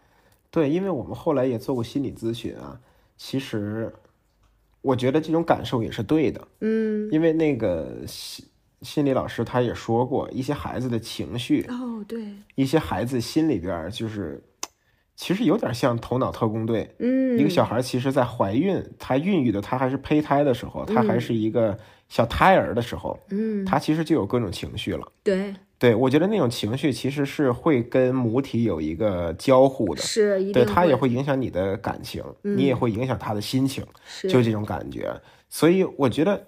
[0.51, 2.81] 对，因为我们后来也做过心理咨询啊，
[3.17, 3.93] 其实
[4.81, 8.45] 我觉得这种感受也是对的，嗯，因为那个心
[8.83, 14.43] 心理老师他也说过，一些孩子的情绪，哦，对，一些孩子心里边就是，
[15.17, 16.95] 其实有点像头脑特工队。
[16.99, 21.77] 嗯，一个小孩其实，在怀孕，他孕育的他还是胚胎的时候，他还是一个
[22.09, 25.07] 小胎儿的时候，嗯，他其实就有各种情绪了。
[25.25, 35.13] 对，对我觉得那种情绪其实是会跟母体有一个交互的，是对它也会影响你的感情，你也会影响他的心情，是就这种感觉。
[35.49, 36.47] 所以我觉得，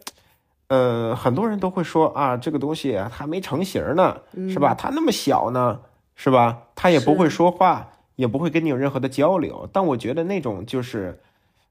[0.68, 4.18] 呃，很多人都会说啊，这个东西还没成型呢，
[4.50, 4.74] 是吧？
[4.74, 5.80] 它那么小呢，
[6.14, 6.64] 是吧？
[6.74, 9.70] 他也不会说话，也不会跟你有任何的交流。
[9.72, 11.18] 但我觉得那种就是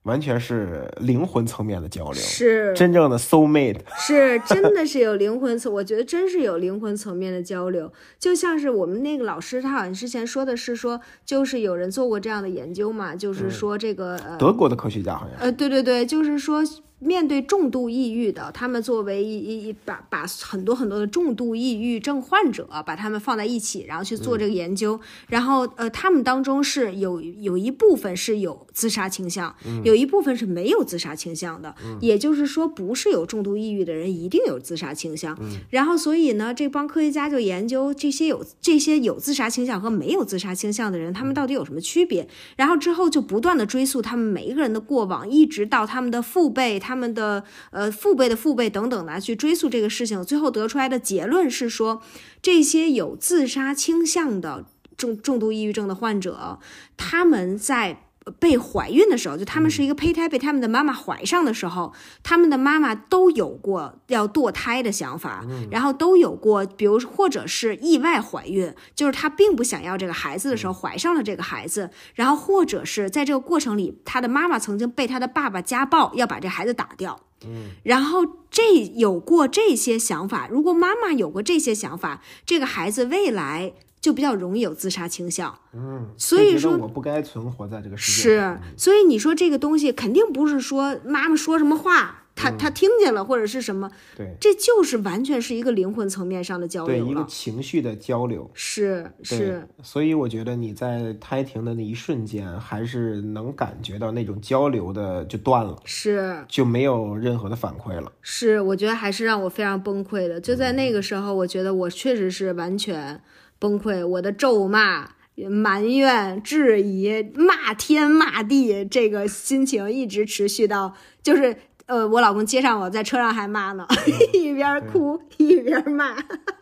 [0.03, 3.79] 完全是灵魂层面的交流，是真正的 soul mate。
[3.99, 15.37] 是，真的是有灵魂层，我觉得真是有灵魂层面的交流，就像是我们那个老师，他好像之前说的是说，就是有人做过这样的研究嘛，就是说这个、呃德国的科学家好像。
[15.39, 16.63] 呃，对对对，就是说，
[16.99, 35.37] 面对重度抑郁的，他们作为一一一把把很多很多的重度抑郁症患者，把他们放在一起，然后去做这个研究，然后呃，他们当中是有有一部分是有自杀倾向，有一部分是没有自杀倾向的，也就是说，不是有重度抑郁的人一定有自杀倾向。
[35.69, 42.27] 然后，所以呢，这帮科学家就研究这些有这些有自杀倾向和没有自杀倾向的人，他们到底有什么区别？
[42.55, 52.01] 然后之后就不断的追溯他们每一个人的过往，一直到他们的父辈、他们的呃父辈的父辈等等的去追溯这个事情，最后得出来的结论是说，
[52.41, 56.59] 这些有自杀倾向的重重度抑郁症的患者，
[56.95, 58.03] 他们在。
[58.39, 77.19] 被怀孕的时候，就他们是一个胚胎被他们的妈妈怀上的时候，他们的妈妈都有过要堕胎的想法，然后都有过，比如或者是意外怀孕，就是她并不想要这个孩子的时候怀上了这个孩子，然后或者是在这个过程里，她的妈妈曾经被她的爸爸家暴，要把这孩子打掉。
[77.45, 77.71] 嗯。
[77.83, 83.73] 然后这有过这些想法，如果妈妈有过这些想法，这个孩子未来
[84.07, 85.53] 就比较容易有自杀倾向。
[85.73, 97.25] 嗯，所以说我不该存活在这个世界是上。，所以你说这个东西肯定不是说妈妈说什么话，他他听见了或者是什么，对这就是完全是一个灵魂层面上的交流对，一个。
[97.27, 98.49] 情绪的交流。
[98.53, 108.11] 是是，所以我觉得你在胎停的那一瞬间，还是能感觉到那种交流的就断了，是就没有任何的反馈了。
[108.21, 110.39] 是，我觉得还是让我非常崩溃的。
[110.39, 113.19] 就在嗯那个时候，我觉得我确实是完全
[113.59, 115.11] 崩溃，我的咒骂。
[115.51, 123.85] 埋怨、质疑、骂天骂地，这个心情一直持续到，就是呃，我老公接上我在车上还骂呢，
[124.33, 126.15] 一边哭一边骂，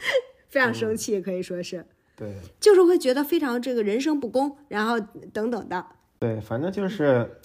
[0.49, 1.85] 非常生气，可以说是，
[2.17, 2.35] 对。
[2.59, 4.99] 就是会觉得非常这个人生不公，然后
[5.31, 5.85] 等等的，
[6.19, 7.39] 对，反正就是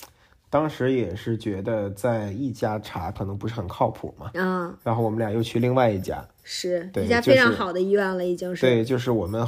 [0.51, 9.47] 当时也是觉得在一家查可能不是很靠谱嘛，嗯，然后我们俩又去另外一家，是对一家非常好的医院了，已经是，对，就是我们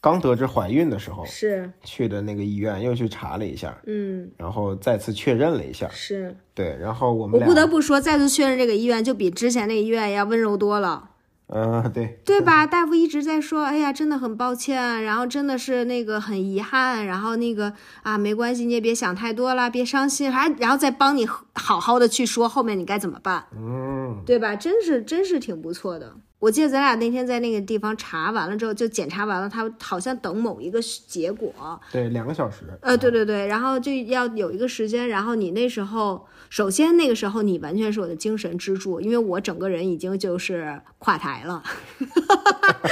[0.00, 6.36] 刚得知怀孕的时候是，去的那个医院，又去查了一下，嗯，然后再次确认了一下，是。
[6.54, 11.10] 对，然后我们我，不得不说，再次确认这个医院就比之前那个医院要温柔多了，
[11.48, 12.66] 嗯、对， 对吧？
[12.66, 24.54] 大夫一直在说，哎呀，真的很抱歉，然后真的是那个很遗憾，然后那个啊，没关系，你也别想太多了，别伤心，还然后再帮你好好的去说后面你该怎么办，嗯，对吧？
[24.54, 26.16] 真是真是挺不错的。
[26.40, 31.52] 我记得咱俩那天在那个地方查完了之后，就检查完了，他好像等某一个结果，
[31.90, 41.62] 对，两个小时，呃，对对对，然后就要有一个时间，然后你那时候，首先那个时候你完全是我的精神支柱，因为我整个人已经就是垮台了，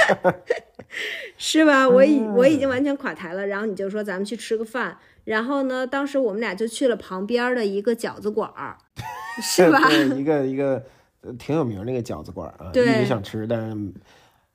[1.37, 1.87] 是吧？
[1.87, 8.77] 我已我已经完全垮台了，然后你就说咱们去吃个饭，然后呢，当时我们俩就去了旁边的一个饺子馆儿，
[9.41, 9.87] 是吧？
[9.87, 10.81] 对，一个一个呃
[11.33, 13.93] 挺有名儿那个饺子馆儿啊，一直想吃，但是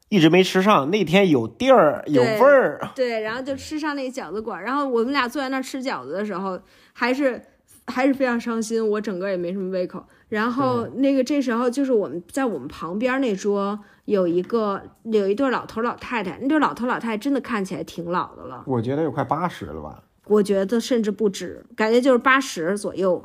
[0.09, 0.91] 一直没吃上。
[0.91, 6.61] 那天有地儿有味儿，对，然后就吃上那个饺子馆儿，然后我们俩坐在那儿吃饺子的时候，
[6.93, 7.41] 还是
[7.87, 10.05] 还是非常伤心，我整个也没什么胃口。
[10.29, 20.03] 然后那个这时候就是我们在我们旁边那桌有一个有一对老头老太太，那对老头老太太真的看起来挺老的了，我觉得有快八十了吧。
[20.27, 23.23] 我觉得甚至不止，感觉就是八十左右。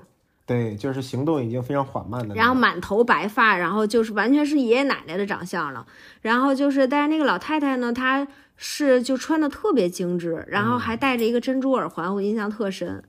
[0.48, 2.34] 对，就是行动已经非常缓慢的。
[2.34, 5.86] 然后满头白发，然后就是完全是爷爷奶奶的长相了。
[6.22, 13.04] 然后就是，但是那个老太太呢，她是就穿的特别精致，然后还戴着一个珍珠耳环，我印象特深。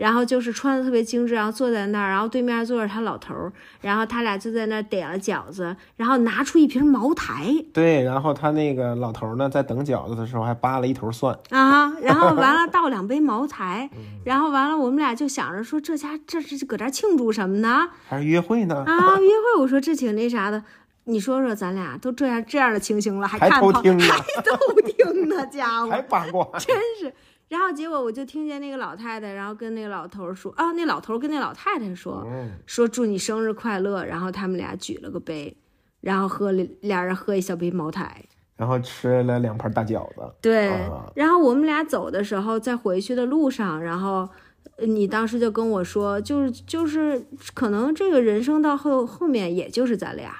[0.00, 11.38] 然后就是穿的特别精致，然后坐在那儿，然后对面坐着他老头儿，然后他俩就在那儿点了饺子，然后拿出一瓶茅台对，然后他那个老头儿呢，在等饺子的时候还扒了一头蒜。
[11.50, 13.90] 啊，然后完了倒两杯茅台，
[14.24, 17.86] 然后完了我们俩就想着说这家这是搁这儿庆祝什么呢？
[18.08, 18.82] 还是约会呢？
[18.86, 20.64] 啊，约会，我说这挺那啥的。
[21.04, 26.46] 你说说，咱俩都这样这样的情形了，还还看听呢， 还偷听呢，家伙还，八卦。
[26.58, 27.12] 真是。
[27.50, 34.04] 然后结果我就听见那个老太太，然后跟那个老头儿说，啊，那老头儿跟那老太太说，嗯，说祝你生日快乐。
[34.04, 35.56] 然后他们俩举了个杯，
[36.00, 38.24] 然后喝了俩人喝一小杯茅台。
[38.56, 40.32] 然后吃了两盘大饺子。
[40.40, 44.28] 对，啊然后我们俩走的时候，在回去的路上，然后
[44.76, 50.32] 呃你当时就跟我说，就是就是可能这个人生到后后面，也就是咱俩。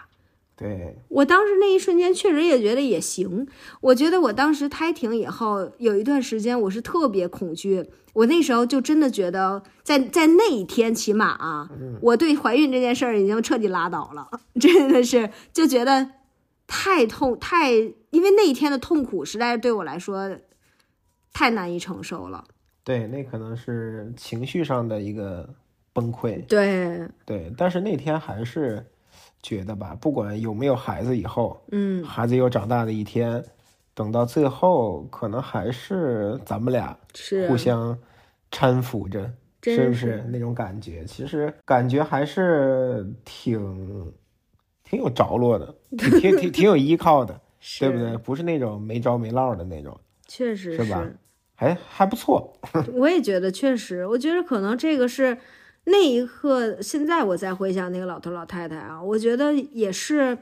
[0.61, 3.49] 对，我当时那一瞬间确实也觉得也行。
[3.81, 11.71] 我觉得我当时胎停以后有一段时间我是特别恐惧，我那时候就真的觉得在在那一天起码啊，
[12.03, 14.29] 我对怀孕这件事儿已经彻底拉倒了，
[14.61, 16.11] 真的是就觉得
[16.67, 20.37] 太痛太，因为那一天的痛苦实在是对我来说
[21.33, 22.45] 太难以承受了。
[22.85, 25.49] 对，那可能是情绪上的一个
[25.95, 26.45] 崩溃。
[26.47, 28.85] 对，对，但是那天还是
[29.43, 33.43] 觉得吧，不管有没有孩子，以后嗯，孩子有长大的一天，
[33.95, 37.97] 等到最后，可能还是咱们俩是互相
[38.51, 39.31] 搀扶着，
[39.61, 41.05] 真是不是是那种感觉？
[41.05, 44.13] 其实感觉还是挺
[44.85, 47.41] 挺有着落的， 挺挺挺挺有依靠的，
[47.79, 48.17] 对不对？？
[48.19, 51.07] 不是那种没着没落的那种，确实是吧
[51.55, 52.53] 还还不错。
[52.95, 55.37] 我也觉得确实，我觉得可能这个是
[55.85, 60.39] 那一刻，现在我再回想那个老头老太太啊，我觉得也是，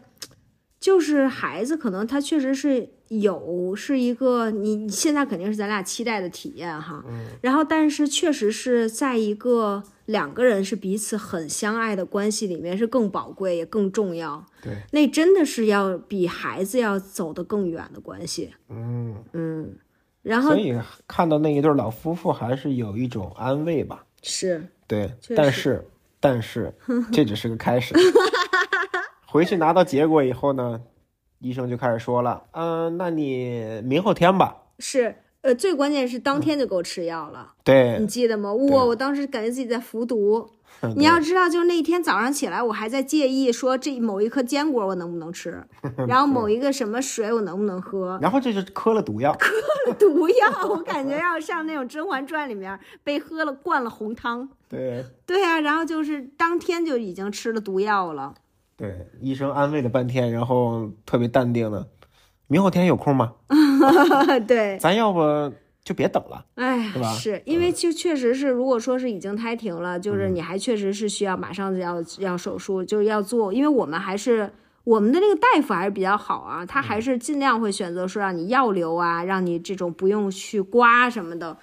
[0.79, 7.03] 就是孩子可能他确实是有是一个你你现在肯定是咱俩期待的体验哈，
[7.41, 19.75] 然后但是确实是在一个两个人是彼此很相爱的关系里面是更宝贵也更重要，对，那真的是要比孩子要走得更远的关系，嗯，嗯，
[20.23, 24.05] 然后所以看到那一对老夫妇，还是有一种安慰吧。
[24.23, 25.87] 是对，但是
[26.19, 26.75] 但是
[27.13, 27.95] 这只是个开始。
[29.31, 30.81] 回去拿到结果以后呢，
[31.39, 34.57] 医生就开始说了，嗯、那你明后天吧。
[34.79, 38.53] 是，呃，最关键是当天就给我吃药了，对你，记得吗？
[38.53, 40.49] 哇，我当时感觉自己在服毒。
[40.97, 45.65] 你要知道，就是那天早上起来，我还在介意说这某一颗坚果我能不能吃，
[46.07, 49.33] 然后某一个什么水我能不能喝，然后这就磕了毒药。
[49.41, 49.49] 磕
[49.87, 54.49] 了毒药，我感觉要像那种《甄嬛传》里面被喝了灌了红汤。
[54.69, 58.35] 对对啊，然后就是当天就已经吃了毒药了。
[58.77, 61.89] 对，医生安慰了半天，然后特别淡定的，
[62.49, 63.35] 明后天有空吗？
[64.49, 65.21] 对，咱要不
[65.85, 66.45] 就别等了。
[66.57, 74.51] 哎是吧，是因为就确实是，如果说是已经胎停了，嗯就是你还确实是需要马上就要要手术，就是要做，因为我们还是
[74.85, 81.57] 我们的那个大夫还是比较好啊，他嗯还是尽量会选择说让你药流啊，让你这种不用去刮什么的，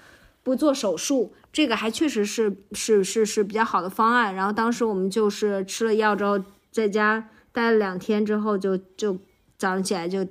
[0.43, 4.35] 不做手术，这个还确实是是是是比较好的方案。
[4.35, 6.39] 然后当时我们就是吃了药之后，
[6.71, 9.13] 在家待了两天之后就，就
[9.57, 10.25] 早上起来就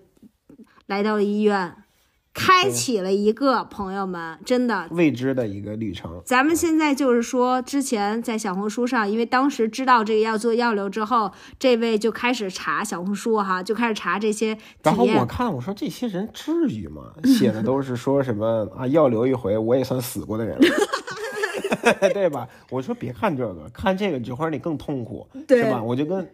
[0.87, 1.75] 来到了医院，
[2.33, 4.87] 开启了一个朋友们真的。
[4.91, 6.21] 未知的一个旅程。
[6.25, 15.25] 咱们现在就是说，之前在小红书上，因为当时知道这个要做药流之后，这位就开始查小红书哈，就开始查这些然后我。
[15.25, 17.13] 看我说这些人至于吗？
[17.25, 22.47] 写的都是说什么啊，药流一回，我也算死过的人了， 对吧？
[22.69, 25.83] 我说别看这个，看这个只会让你更痛苦，对是吧？
[25.83, 26.29] 我就跟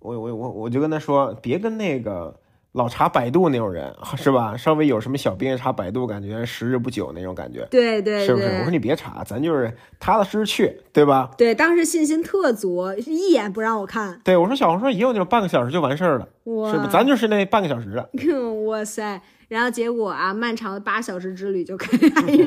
[0.00, 2.38] 我我我我就跟他说，别跟那个
[2.74, 4.56] 老查百度那种人， 是吧？
[4.56, 8.46] 稍微有什么小病查百度，感觉时日不久那种感觉，对对是不是？
[8.58, 11.30] 我说你别查，咱就是踏踏实实去，对吧？
[11.38, 14.20] 对，当时信心特足，一眼不让我看。
[14.24, 16.88] 对我说小红书也有那种半个小时就完事儿了，是不？
[16.88, 18.10] 咱就是那半个小时的，
[18.66, 19.20] 哇塞！
[19.48, 21.96] 然后结果啊，漫长的八小时之旅就 开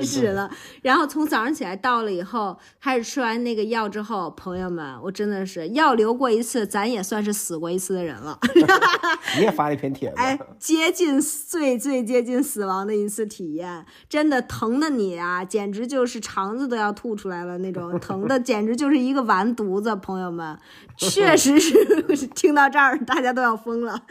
[0.01, 0.49] 始了。
[0.81, 8.39] 然后从早上起来到了以后，开始吃完那个药之后，朋友们，我真的是药流过一次，咱也算是死过一次的人了。
[9.37, 19.97] 你也发了一篇帖子，哎，接近最最接近死亡的一次体验，真的疼的你啊，简直就是肠子都要吐出来了那种，疼的简直就是一个完犊子。
[19.97, 20.57] 朋友们，
[20.95, 24.03] 确实是听到这儿大家都要疯了，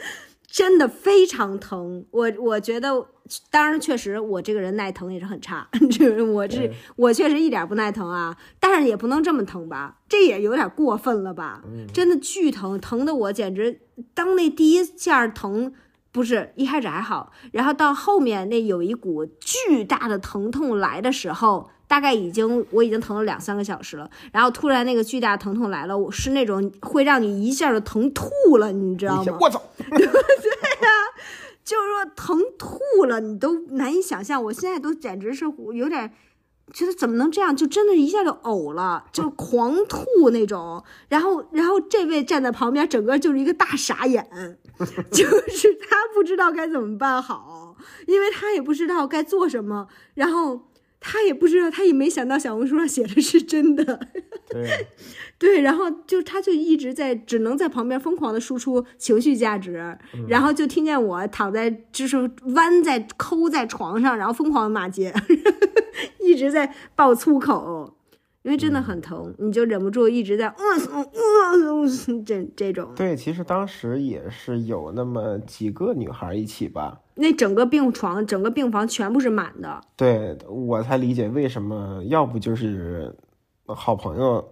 [0.47, 2.05] 真的非常疼。
[2.11, 3.07] 我我觉得。
[3.51, 5.67] 当然，确实，我这个人耐疼也是很差。
[5.91, 11.61] 这我这我确实一点不耐疼啊，但是也不能这么疼吧，这也有点过分了吧？
[11.93, 13.81] 真的巨疼，疼的我简直
[14.13, 15.73] 当那第一下疼，
[16.13, 29.37] 不是一开始还好，然后到后面那有一股巨大的疼痛来的时候，大概已经我已经疼了两三个小时了，然后突然那个巨大疼痛来了，我是那种会让你一下就疼吐了，你知道吗？
[29.39, 29.61] 我操，
[31.63, 34.43] 就是说疼吐了，你都难以想象。
[34.43, 36.13] 我现在都简直是有点
[36.73, 40.83] 觉得怎么能这样，就真的一下就呕了，就是狂吐那种。
[41.07, 44.25] 然后，然后这位站在旁边，整个就是一个大傻眼，
[45.11, 47.75] 就是他不知道该怎么办好，
[48.07, 50.61] 因为他也不知道该做什么，然后。
[50.99, 53.99] 他也不知道，他也没想到小红书上写的是真的，
[54.49, 54.87] 对。
[55.39, 59.95] 对，然后就他就一直在，只能在旁边疯狂的输出情绪价值，
[60.27, 62.17] 然后就听见我躺在就是
[62.55, 65.13] 弯在抠在床上，然后疯狂的骂街，
[66.19, 67.95] 一直在爆粗口，
[68.41, 70.55] 因为真的很疼，你就忍不住一直在嗯
[70.91, 72.91] 嗯嗯嗯这这种。
[72.95, 76.99] 对，其实当时也是有那么几个女孩一起吧。
[77.17, 79.81] 那整个病床、整个病房全部是满的。
[79.95, 83.13] 对我才理解为什么，要不就是
[83.65, 84.47] 好朋友、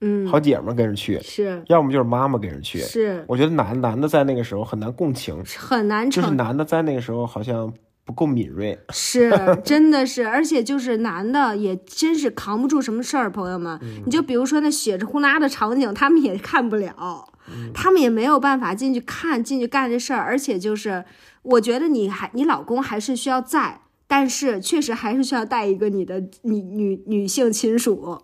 [0.00, 2.78] 嗯，好姐们儿跟着去，是要么就是妈妈跟着去。
[2.80, 7.72] 是我觉得男男的在那个时候很难共情，很难就是，男的在那个时候好像
[8.04, 8.78] 不够敏锐。
[8.90, 9.30] 是
[9.64, 17.28] 真的是，而且就是男的也真是扛不住什么事儿，朋友们，你就比如说那血着呼啦的场景，他们也看不了，
[17.74, 21.04] 他们也没有办法进去看，进去干这事儿，而且就是
[21.42, 23.80] 我觉得你还你老公还是需要在。
[24.08, 28.16] 但是确实还是需要带一个你的女女女性亲属，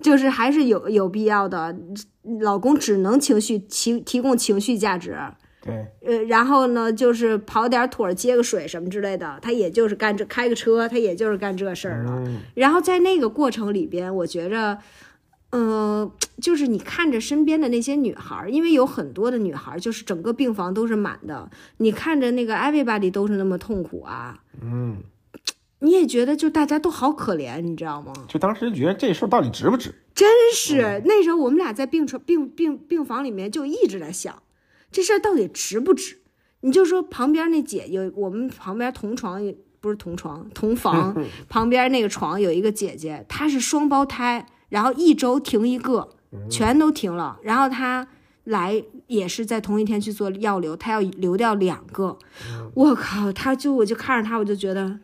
[0.00, 1.78] 就是还是有有必要的。
[2.40, 5.16] 老公只能情绪提提供情绪价值，
[5.62, 12.12] 对，呃，然后呢，就是跑点腿儿接个水什么之类的，他也就是干这开个车，他也就是干这事儿了。
[12.26, 14.76] 嗯，然后在那个过程里边，我觉着，
[15.50, 16.10] 呃，
[16.42, 24.98] 就是你看着身边的那些女孩儿，因为有很多的女孩儿，就是整个病房都是满的，你看着那个 everybody 都是那么痛苦啊，嗯，
[25.80, 28.12] 你也觉得就大家都好可怜，你知道吗？
[28.28, 29.94] 就当时觉得这事儿到底值不值？
[30.14, 34.42] 真是，那时候我们俩在病床病病病房里面就一直在想，
[34.90, 36.18] 这事儿到底值不值？
[36.60, 39.40] 你就说旁边那姐有我们旁边同床
[39.80, 41.16] 不是同床同房
[41.48, 46.08] 旁边那个床有一个姐姐，她是双胞胎，然后一周停一个，
[46.50, 48.06] 全都停了，然后他
[48.44, 52.18] 来也是在同一天去做药流，他要流掉两个，
[52.74, 55.00] 我靠，他就我就看着他我就觉得。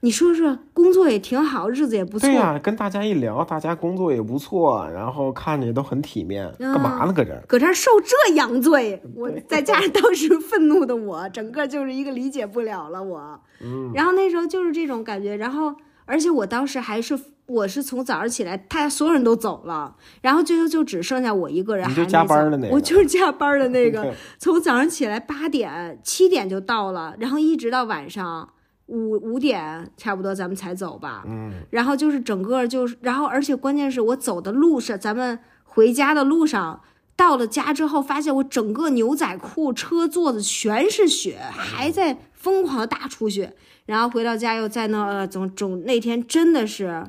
[0.00, 7.12] 你说说，工作也挺好，日子也不错，对呀、跟大家一聊，大家工作也不错，然后看着也都很体面，干嘛呢？
[7.12, 7.42] 搁这儿？
[7.48, 13.40] 搁这儿受这洋罪，我再加上当时愤怒的我， 整个就是一个理解不了了我。
[13.60, 15.74] 嗯，然后那时候就是这种感觉，然后
[16.04, 17.18] 而且我当时还是
[17.48, 28.50] 我是从早上起来，他所有人都走了，然后最后就只剩下我一个人还没走加班的那个我就是加班的那个， 从早上起来八点七点就到了，然后一直到晚上
[28.86, 31.24] 五五点差不多咱们才走吧。
[31.26, 36.82] 嗯，然后就是整个就是，然后而且关键是我走的路上，咱们回家的路上，
[37.16, 43.54] 到了家之后，发现我整个牛仔裤、车座子全是血，还在疯狂的大出血。
[43.86, 47.04] 然后回到家又在那，呃总总那天真的是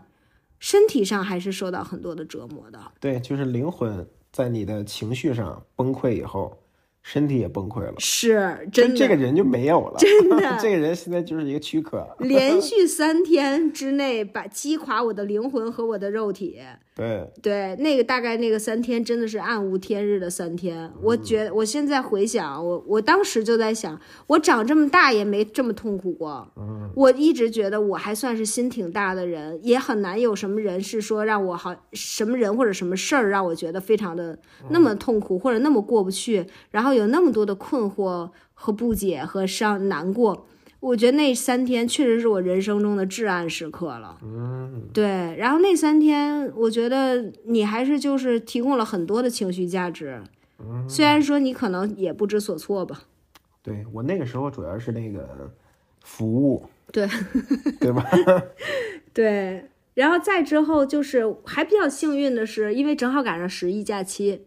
[0.59, 2.79] 身体上还是受到很多的折磨的。
[2.99, 6.57] 对，就是灵魂在你的情绪上崩溃以后，
[7.01, 9.95] 身体也崩溃了，是真的，这个人就没有了。
[9.97, 12.07] 真的 这个人现在就是一个躯壳。
[12.19, 16.59] 连续三天之内把击垮我的灵魂和我的肉体。
[16.99, 20.91] 对，对，那个大概那个三天真的是暗无天日的三天。
[21.01, 23.97] 我觉得我现在回想，我我当时就在想，
[24.27, 26.45] 我长这么大也没这么痛苦过。
[26.93, 34.37] 我一直觉得我还算是心挺大的人，也很难有什么人是说让我好什么人或者什么事儿让我觉得非常的
[34.69, 40.45] 那么痛苦或者那么过不去，然后有那么多的困惑和不解和伤难过。
[40.81, 44.17] 我觉得那三天确实是我人生中的至暗时刻了。
[44.23, 50.21] 嗯，对，然后那三天，我觉得你还是就是提供了很多的情绪价值，
[50.87, 53.01] 虽然说你可能也不知所措吧。
[53.61, 55.51] 对我那个时候主要是那个
[56.01, 57.05] 服务，对
[57.81, 58.05] 对吧？
[59.13, 59.65] 对，
[59.95, 64.45] 然后再之后就是还比较幸运的是，因为正好赶上十一假期，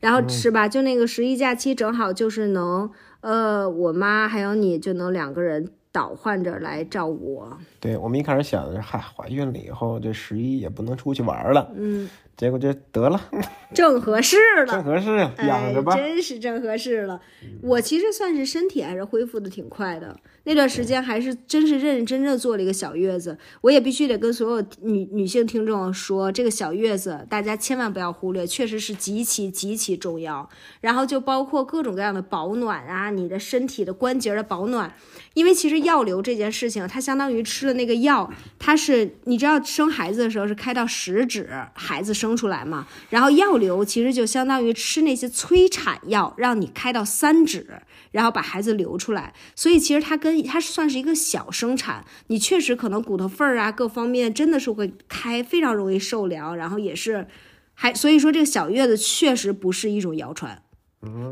[0.00, 0.68] 然后是吧？
[0.68, 2.90] 就那个十一假期正好就是能，
[3.20, 7.58] 呃，我妈还有你就能两个人倒换着来照顾我。
[7.80, 12.08] 对我们一开始想的是，嗨，怀孕了以后这十一也不能出去玩了，嗯，
[12.38, 13.20] 结果就得了，
[13.74, 14.84] 正合适了正。
[14.84, 15.10] 合适，
[15.44, 15.92] 养着吧。
[15.92, 17.20] 哎，真是正合适了。
[17.60, 23.36] 我其实算是身体还是恢复的挺快的，那段时间还是真是认认真真做了一个小月子。
[23.60, 30.48] 我也必须得跟所有女女性听众说，这个小月子大家千万不要忽略，确实是极其极其重要。
[30.80, 34.94] 然后就包括各种各样的保暖啊，你的身体的关节的保暖，
[35.34, 49.34] 因为其实药流这件事情，它相当于吃了那个药，它是你知道生孩子的时候是开到十指，孩子生出来嘛，然后药流其实就相当于吃那些催产药，让你开到三指，然后把孩子流出来。
[49.54, 57.26] 所以其实它跟它算是一个小生产，你确实可能骨头缝儿啊各方面真的是会开，非常容易受凉，然后也是
[57.74, 60.62] 还所以说这个小月子确实不是一种谣传。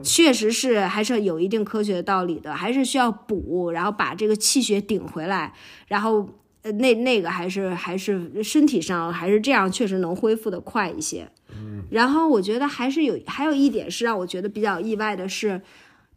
[0.05, 5.53] 确实是还是有一定科学道理的，还是需要补，然后把这个气血顶回来，
[5.89, 6.29] 然后
[6.67, 11.29] 呃那那个还是还是身体上还是这样，确实能恢复的快一些。
[11.91, 15.63] 然后我觉得还是有还有一点是让我觉得比较意外的是，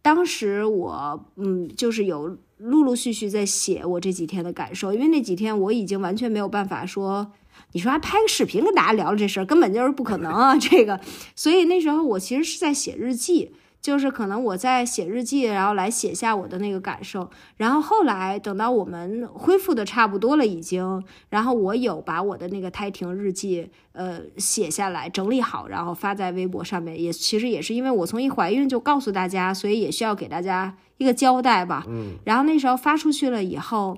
[0.01, 7.31] 当时我嗯就是有陆陆续续在写我这几天的感受，因为那几天我已经完全没有办法说
[7.73, 10.57] 你说还拍个视频跟大家聊聊这事儿，根本就是不可能啊！
[10.57, 10.99] 这个，
[11.35, 13.51] 所以那时候我其实是在写日记。
[13.81, 27.01] 就是可能我在写日记，然后来写下我的那个感受，然后后来等到我们恢复的差不多了，已经，然后我有把我的那个胎停日记，呃，写下来整理好，然后发在微博上面。
[27.01, 31.85] 也其实也是因为我从一怀孕就告诉大家，所以也需要给大家一个交代吧。
[31.87, 32.15] 嗯。
[32.25, 33.97] 然后那时候发出去了以后，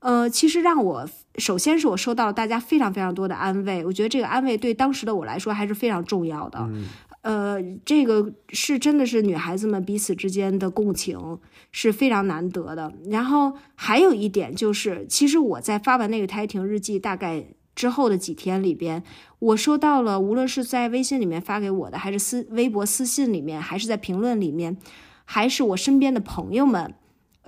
[0.00, 6.58] 呃，其实让我首先是我收到了大家非常非常多的安慰，我觉得这个安慰对当时的我来说还是非常重要的。
[6.62, 6.86] 嗯。
[7.22, 11.38] 呃，这个是真的是女孩子们彼此之间的共情
[11.70, 12.92] 是非常难得的。
[13.10, 17.44] 然后还有一点就是，其实我在发完那个胎停日记大概
[17.74, 19.02] 之后的几天里边，
[19.38, 24.78] 我收到了，无论是在微信里面发给我的，还是私微博私信里面，还是在评论里面，
[25.24, 26.94] 还是我身边的朋友们，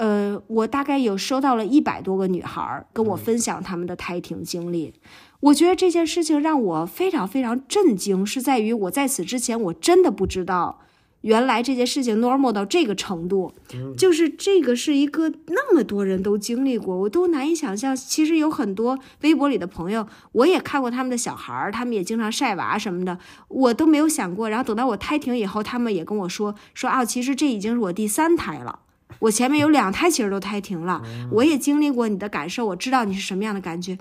[0.03, 4.92] 呃，我大概有收到了一百多个女孩跟我分享他们的胎停经历。
[5.38, 10.80] 我觉得这件事情让我非常非常震惊，是在于我在此之前我真的不知道，
[11.20, 13.55] 原来这件事情 normal 到这个程度，
[13.96, 17.94] 就是这个是一个那么多人都经历过，我都难以想象。
[17.94, 24.50] 其实有很多微博里的朋友，我也看过他们的小孩儿，他们也经常晒娃什么的，我都没有想过。
[24.50, 28.80] 然后等到我胎停以后，他们也跟我说说啊，其实这已经是我第三胎了。
[29.19, 31.03] 我前面有两胎，其实都胎停了。
[31.31, 33.97] 我也经历过你的感受，我知道你是什么样的感觉。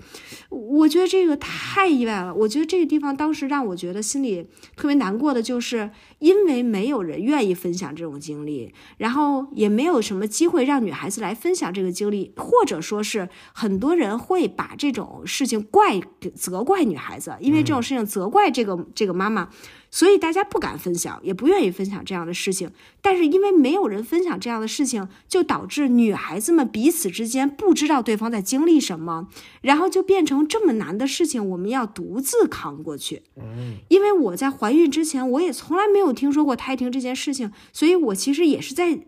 [0.48, 2.34] 我觉得这个太意外了。
[2.34, 16.00] 我觉得这个地方当时让我觉得心里特别难过的，就是因为没有人愿意分享这种经历，然后也没有什么机会让女孩子来分享这个经历，或者说是很多人会把这种事情怪
[16.34, 19.48] 责怪女孩子，因为这种事情责怪这个这个妈妈。
[19.94, 22.72] 所以大家不敢分享，也不愿意分享这样的事情。
[23.02, 29.28] 但是因为没有人分享这样的事情，就导致女孩子们彼此之间不知道对方在经历什么，
[29.60, 33.22] 然后就变成这么难的事情，我们要独自扛过去。
[33.36, 39.00] 嗯，因为我在怀孕之前，我也从来没有听说过胎停这件事情，所以我其实也是在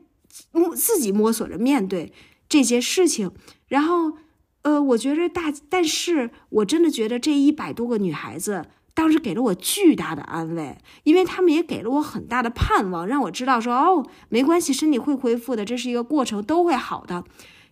[0.53, 2.13] 摸自己摸索着面对
[2.47, 3.31] 这些事情。
[3.69, 4.19] 然后，
[4.61, 8.67] 呃，我觉得大，但是我真的觉得这一百多个女孩子。
[8.95, 17.25] 当时给了我巨大的安慰，因为他们也给了我很大的盼望，让我知道说哦，没关系，身体会恢复的，这是一个过程，都会好的。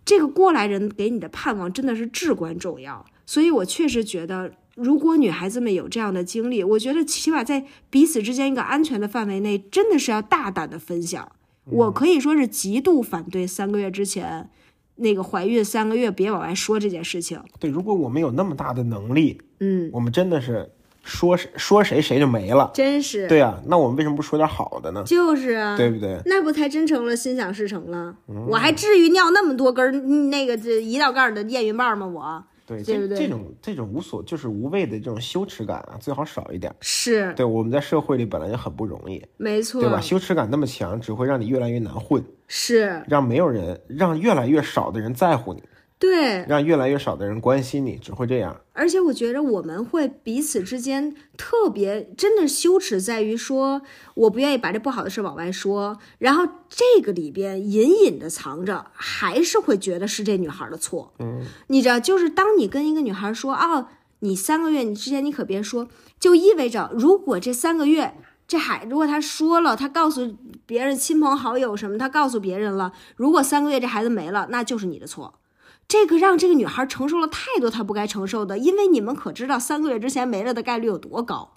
[0.05, 11.31] 这个过来人给你的盼望真的是至关重要，所以我确实觉得，如果女孩子们有这样的经历，我觉得起码在彼此之间一个安全的范围内，真的是要大胆的分享。
[11.67, 14.51] 我可以说是极度反对三个月之前
[14.97, 17.41] 那个怀孕三个月别往外说这件事情。
[17.61, 20.73] 对，如果我们有那么大的能力，嗯，我们真的是。
[21.03, 25.03] 说谁说谁谁就没了，真是对啊，那我们为什么不说点好的呢？
[25.05, 26.21] 就是啊，对不对？
[26.27, 28.15] 那不才真成了心想事成了？
[28.49, 32.07] 我还至于尿那么多根那个这一道杠的验孕棒吗？
[32.07, 33.19] 我对对不对？
[33.19, 36.73] 这种这种无所就是无谓的这种羞耻感啊，最好少一点。
[36.81, 40.01] 是对我们在社会里本来就很不容易，没错，对吧？
[40.01, 45.61] 羞耻感那么强，只会让你越来越难混，是让没有人，让越来越少的人在乎你。
[46.03, 48.61] 对，让越来越少的人关心你，只会这样。
[48.73, 53.83] 而且我觉得我们会彼此之间特别真的羞耻，在于说
[54.15, 61.13] 我不愿意把这不好的事往外说，然后这个里边隐隐的藏着，还是会觉得是这女孩的错。
[61.21, 63.89] 嗯，你知道，就是当你跟一个女孩说啊，
[64.19, 65.87] 你三个月，你之前你可别说，
[66.19, 68.17] 就意味着如果这三个月
[68.49, 70.35] 这孩，如果他说了，他告诉
[70.67, 75.39] 别人亲朋好友什么，他告诉别人了，如果三个月这孩子没了，那就是你的错。
[75.87, 81.53] 这个让这个女孩承受了太多她不该承受的，因为你们可知道三个月之前没了的概率有多高，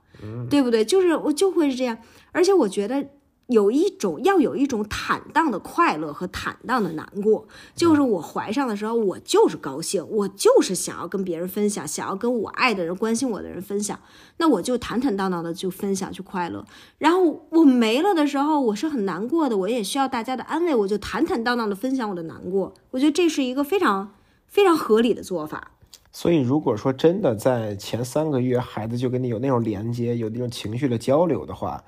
[0.49, 0.83] 对不对？
[0.83, 1.97] 就是我就会是这样，
[2.31, 3.07] 而且我觉得
[3.47, 13.99] 有一种要有一种坦荡的快乐和坦荡的难过，就是我怀上的时候，我就是高兴，我就是想要跟别人分享，想要跟我爱的人、关心我的人分享，
[14.37, 16.65] 那我就坦坦荡荡的就分享去快乐。
[16.97, 22.73] 然后我没了的时候，我是很难过的，我也需要大家的安慰，我就坦坦荡荡的分享我的难过。
[22.91, 24.11] 我觉得这是一个非常。
[24.47, 25.71] 非常合理的做法。
[26.13, 31.83] 所以，如果说真的在前三个月孩子就跟你有那种连接、有那种情绪的交流的话，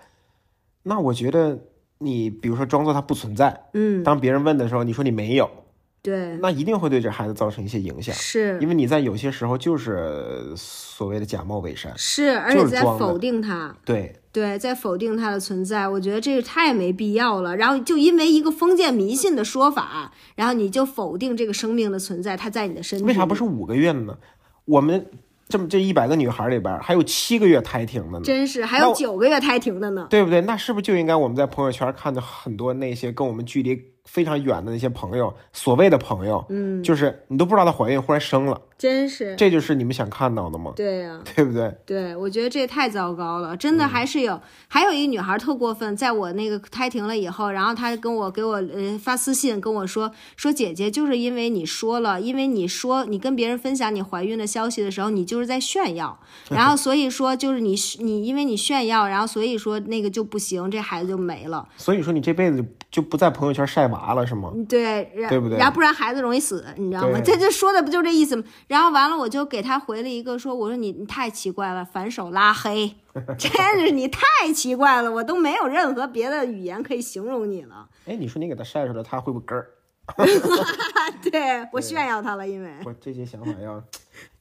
[0.88, 1.60] 那我觉得
[2.00, 5.50] 你比如说装作他不存在，嗯，当别人问的时候，你说你没有，
[6.02, 14.16] 对，那一定会对这孩子造成一些影响，是因为你在有些时候就是所谓的假冒伪善，是，而且在否定他，对。
[14.30, 17.58] 对，在否定它的存在，我觉得这个太没必要了。
[17.58, 23.06] 然后就因为一个封建迷信的说法，然后你就否定这个生命的存在，它在你的身体。
[23.06, 24.16] 为啥不是五个月呢？
[24.66, 25.08] 我们
[25.50, 28.26] 这么这一百个女孩里边，还有七个月胎停的呢。
[28.26, 30.42] 真是，还有九个月胎停的呢，对不对？
[30.42, 38.62] 那是不是就应该我们在朋友圈看到很多那些跟我们距离非常远的那些朋友，所谓的朋友，嗯，就是你都不知道她怀孕，忽然生了。
[38.78, 39.36] 真是。
[39.36, 40.74] 这就是你们想看到的吗？
[40.76, 41.76] 对呀、 对不对？
[41.86, 56.20] 对，我觉得这也太糟糕了，真的还是有，还有一个女孩特过分，在我那个开庭了以后，然后她跟我给我呃发私信跟我说说姐姐，就是因为你说了，因为你说你跟别人分享你怀孕的消息的时候，你就是在炫耀，
[56.52, 64.52] 然后所以说就是你你因为你炫耀，然后所以说那个就不行，这孩子就没了，所以说你这辈子就就不在朋友圈晒娃了是吗？
[64.70, 67.20] 对，然对不对然后不然孩子容易死，你知道吗？
[67.26, 68.44] 这这说的不就这意思吗？
[68.68, 72.96] 然后完了，我就给他回了一个说，我说你你太奇怪了，反手拉黑，
[73.40, 74.22] 真是你太
[74.54, 77.88] 奇怪了，我都没有任何别的语言可以形容你了。
[78.06, 79.70] 哎，你说你给他晒出来，他会不会根儿？
[81.30, 83.84] 对我炫耀他了，因为我这些想法要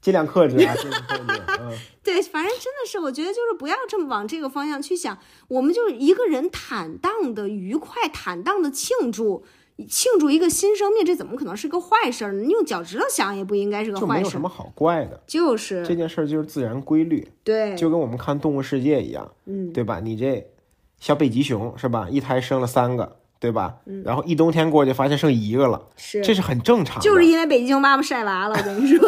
[0.01, 1.43] 尽量克制啊，尽量克制。
[1.61, 1.73] 嗯，
[2.05, 5.19] 对，反正真的是，我觉得就是不要这么往这个方向去想，
[5.49, 9.45] 我们就是一个人坦荡的、愉快、坦荡的庆祝。
[9.85, 12.43] 庆祝一个新生命，这怎么可能是个坏事儿呢？
[12.43, 14.25] 你用脚趾头想也不应该是个就没坏事儿。
[14.25, 20.01] 有什么好怪的，就是这件事儿就是自然规律，对，就跟我们看《动物世界》一样，嗯，对吧？
[20.01, 20.47] 你这
[20.99, 22.09] 小北极熊是吧？
[22.11, 23.75] 一胎生了三个，对吧？
[24.05, 25.81] 然后一冬天过去，发现剩一个了，
[26.25, 27.03] 这是很正常的。
[27.03, 28.99] 就是因为北极熊妈妈晒娃了，我跟你说，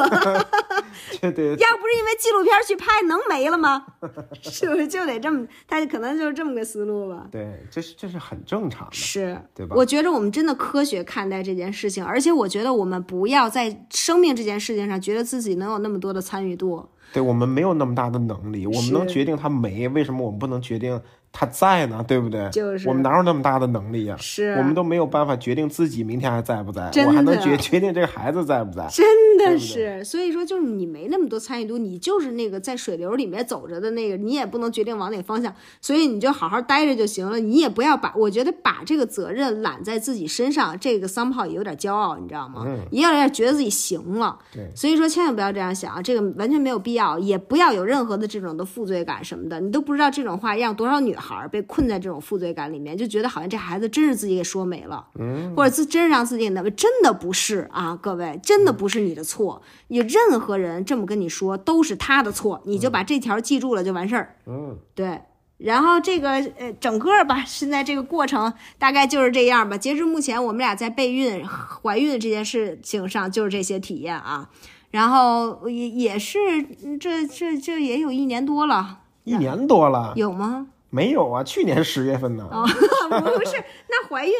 [1.20, 3.84] 对对要不是因为纪录片去拍，能没了吗？
[4.42, 5.46] 是不是就得这么？
[5.66, 7.26] 他可能就是这么个思路吧。
[7.30, 9.74] 对，这是这是很正常的，是，对吧？
[9.76, 16.86] 我觉得我们真的科学看待这件事情，而且我觉得我们不要在生命这件事情上觉得自己能有那么多的参与度。
[17.10, 21.00] 对我们没有那么大的能力，我们能决定它没，为什么我们不能决定
[21.38, 22.04] 它在呢？
[22.08, 22.50] 对不对？
[22.50, 28.88] 就是我们哪有那么大的能力呀、是我们都没有办法决定自己明天还在不在，真我还能决 决定这个孩子在不在。
[28.90, 29.06] 真
[29.38, 37.38] 的是，所以说就是你没那么多参与度，你就是那个在水流里面走着的那个，你也不能决定往哪方向，所以你就好好待着就行了。
[37.38, 42.64] 你也不要把，我觉得把这个责任揽在自己身上，这个桑炮也有点骄傲，你知道吗？
[42.66, 44.36] 嗯也有点觉得自己行了。
[44.52, 65.20] 对所以说千万不要这样想啊，这个完全没有必要，也不要有任何的这种的负罪感什么的，你都不知道这种话让多少女孩儿被困在这种负罪感里面，就觉得好像这孩子真是自己给说没了，嗯，或者自真是让自己给那真的不是啊，各位，真的不是你的错，有任何人这么跟你说都是他的错，你就把这条记住了就完事儿，嗯，对。
[65.58, 69.76] 然后这个呃，整个吧，现在这个过程大概就是这样吧。
[69.76, 74.50] 截至目前，我们俩在备孕、怀孕这件事情上就是这些体验啊。
[74.92, 76.38] 然后也也是，
[76.84, 80.68] 嗯这这这也有一年多了，一年多了，有吗？
[80.90, 81.42] 没有啊？
[81.44, 82.48] 去年十月份呢。
[82.50, 82.64] 哦，
[83.08, 83.56] 不是，
[83.88, 84.32] 那怀孕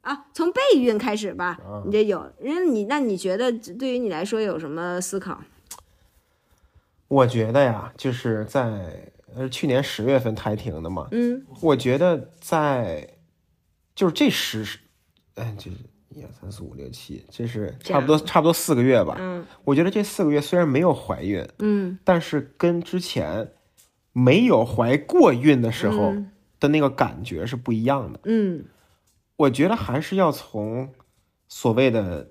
[0.00, 5.40] 啊，从备孕开始吧，你这有人你那你觉得对于你来说有什么思考？
[7.08, 13.06] 我觉得呀，就是在呃去年十月份胎停的嘛，嗯我觉得在
[13.94, 14.66] 就是这十，
[15.34, 15.76] 哎，就是
[16.08, 19.16] 一二三四五六七，这是差不多差不多四个月吧。
[19.18, 23.52] 嗯我觉得这四个月虽然没有怀孕，嗯但是跟之前
[24.12, 26.30] 没有怀过孕的时候嗯。
[26.60, 28.20] 的那个感觉是不一样的。
[28.24, 28.64] 嗯。
[29.36, 30.88] 我觉得还是要从
[31.48, 32.30] 所谓的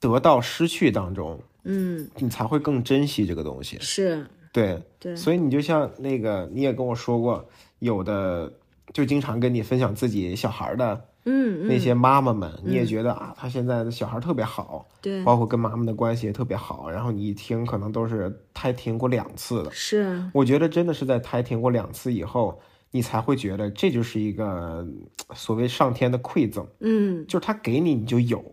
[0.00, 3.78] 得到失去当中，嗯，你才会更珍惜这个东西。
[3.80, 4.26] 是。
[4.52, 7.48] 对，对，所以你就像那个，你也跟我说过，
[7.78, 8.52] 有的
[8.92, 16.90] 就经常跟你分享自己小孩的嗯嗯那些妈妈们，你也觉得啊，他现在的小孩特别好，对包括跟妈妈的关系也特别好。
[16.90, 19.70] 然后你一听，可能都是胎停过两次的。
[19.70, 22.60] 是我觉得真的是在胎停过两次以后，
[22.90, 24.86] 你才会觉得这就是一个呃
[25.34, 28.44] 所谓上天的馈赠，嗯就是他给你你就有，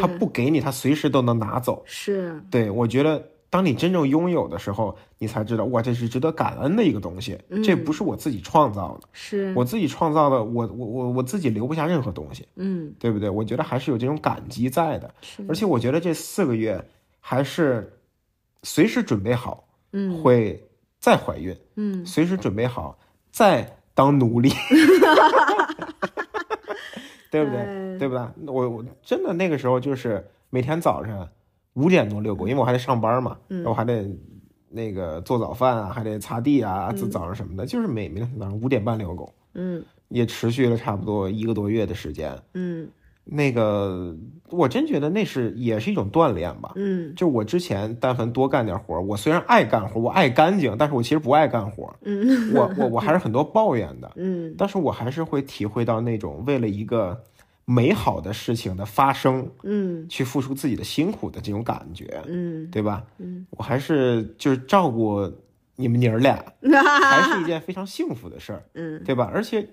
[0.00, 1.82] 他不给你他随时都能拿走。
[1.84, 3.22] 是对我觉得，
[3.54, 9.54] 当你真正拥有的时候，你才知道哇，这是值得感恩的一个东西，这不是我自己创造的，是。
[9.54, 12.92] 我自己创造的，我我我我自己留不下任何东西，嗯。
[12.98, 13.30] 对不对？
[13.30, 15.46] 我觉得还是有这种感激在的，是。
[15.48, 16.84] 而且我觉得这四个月
[17.20, 17.96] 还是
[18.64, 20.20] 随时准备好嗯。
[20.20, 20.60] 会
[20.98, 22.04] 再怀孕，嗯。
[22.04, 22.98] 随时准备好
[23.30, 24.48] 再当奴隶，
[27.30, 27.60] 对不对？
[27.60, 27.98] 哎。
[28.00, 28.26] 对不对？
[28.52, 31.28] 我我真的那个时候就是每天早上
[31.74, 33.58] 五点多遛狗，因为我还得上班嘛，嗯。
[33.58, 34.08] 然后我还得
[34.68, 39.84] 那个做早饭啊，还得擦地啊，早早上什么的，就是每每天早上五点半遛狗，嗯。
[40.08, 42.36] 也持续了差不多一个多月的时间。
[42.54, 42.88] 嗯。
[43.26, 44.14] 那个
[44.50, 46.72] 我真觉得那是也是一种锻炼吧。
[46.76, 47.12] 嗯。
[47.16, 52.54] 就我之前但凡多干点活儿，我虽然爱干活，我爱干净，但是我其实不爱干活，嗯。
[52.54, 54.12] 我我我还是很多抱怨的。
[54.16, 54.54] 嗯。
[54.58, 57.18] 但是我还是会体会到那种为了一个
[57.64, 63.04] 美好的事情的发生，嗯去付出自己的辛苦的这种感觉，嗯对吧？
[63.18, 65.30] 嗯，我还是就是照顾
[65.76, 66.44] 你们娘儿俩，
[67.02, 69.30] 还是一件非常幸福的事儿，嗯对吧？
[69.32, 69.68] 而且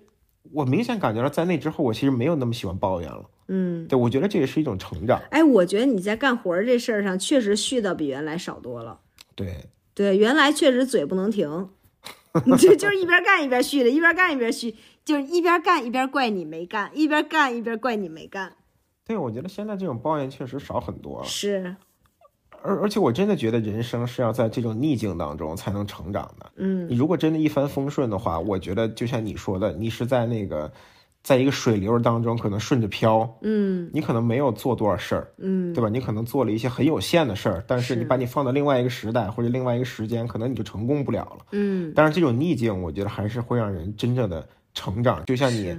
[0.51, 3.25] 我明显感觉到在那之后，我其实没有那么喜欢抱怨了。
[3.53, 5.21] 嗯，对，我觉得这也是一种成长。
[5.29, 8.99] 哎，我觉得你在干活这事儿上确实絮叨比原来少多了。
[9.35, 11.69] 对，对，原来确实嘴不能停，
[12.57, 14.73] 就就是一边干一边絮的，一边干一边絮，
[15.03, 18.53] 就是一边干一边怪你没干，一边干一边怪你没干。
[19.05, 21.25] 对，我觉得现在这种抱怨确实少很多了。
[21.25, 21.75] 是，
[22.61, 26.51] 而而且我真的觉得人生是要在这种逆境当中才能成长的。
[26.57, 30.71] 嗯，你如果真的一帆风顺的话，我觉得就像你说的，你是在那个，
[31.23, 35.89] 在一个水流当中可能顺着漂，嗯你可能没有做多少事儿，嗯，对吧？
[35.89, 41.45] 你可能做了一些很有限的事儿，但是你把你放到另外一个时代或者另外一个时间，可能你就成功不了了。
[41.51, 45.23] 嗯，但是这种逆境，我觉得还是会让人真正的成长。
[45.25, 45.75] 就像你，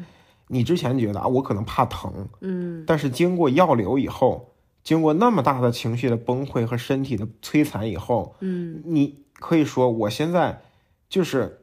[0.48, 2.84] 你之前觉得啊，我可能怕疼，嗯。
[2.86, 4.52] 但是经过药流以后，
[4.84, 8.82] 经过那么大的情绪的崩溃和身体的摧残以后，嗯。
[8.84, 10.62] 你可以说我现在
[11.08, 11.60] 就是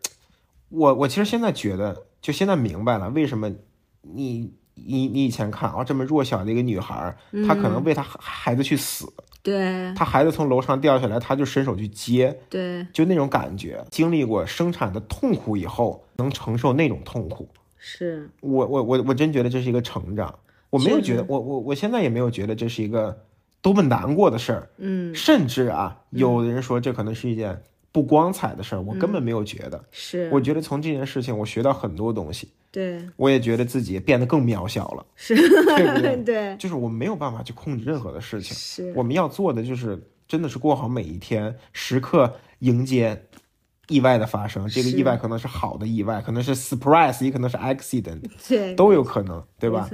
[0.69, 3.49] 我，我其实现在觉得，就现在明白了为什么
[4.01, 7.17] 你你你以前看啊这么弱小的一个女孩儿，
[7.47, 9.11] 她可能为她孩子去死，
[9.43, 9.93] 对。
[9.93, 12.85] 她孩子从楼上掉下来，她就伸手去接，对。
[12.93, 13.85] 就那种感觉。
[13.91, 17.49] 经历过生产的痛苦以后，能承受那种痛苦，
[17.79, 20.37] 是，我我我我真觉得这是一个成长。
[20.69, 23.25] 我没有觉得，我我我现在也没有觉得这是一个
[23.59, 25.15] 多么难过的事儿，嗯。
[25.15, 27.59] 甚至啊，有的人说这可能是一件
[27.91, 29.83] 不光彩的事儿，我根本没有觉得。
[29.89, 33.01] 是，我觉得从这件事情我学到很多东西，对。
[33.15, 36.15] 我也觉得自己变得更渺小了，是，对不对？
[36.23, 36.55] 对。
[36.57, 43.19] 就是我没有办法去控制任何的事情，是，我们要做的就是真的是过好每一天，时刻迎接。
[43.89, 49.89] 意外的发生，这个意外可能是好的意外，可能是 surprise，也可能是 accident，对都有可能，对吧？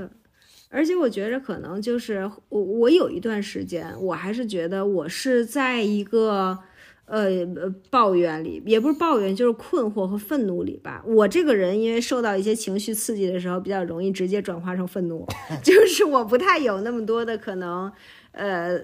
[0.70, 6.58] 而且我觉着可能就是我，我有一段时间，我还是觉得我是在一个
[7.06, 11.02] 呃呃抱怨里，也不是抱怨，就是困惑和愤怒里吧。
[11.06, 15.26] 我这个人因为受到一些情绪刺激的时候，比较容易直接转化成愤怒，
[15.64, 17.90] 就是我不太有那么多的可能，
[18.34, 18.78] 呃，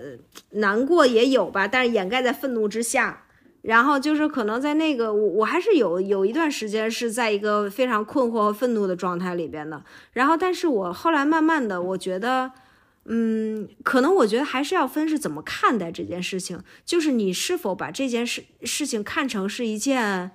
[0.52, 3.24] 难过也有吧，但是掩盖在愤怒之下。
[3.62, 9.84] 然后就是可能在那个我我还是有有一段时间是在一个非常困惑和愤怒的状态里边的，
[10.14, 12.52] 然后但是我后来慢慢的我觉得，
[13.06, 20.32] 嗯，可能我觉得还是要分是怎么看待这件事情，就是你是否把这件事事情看成是一件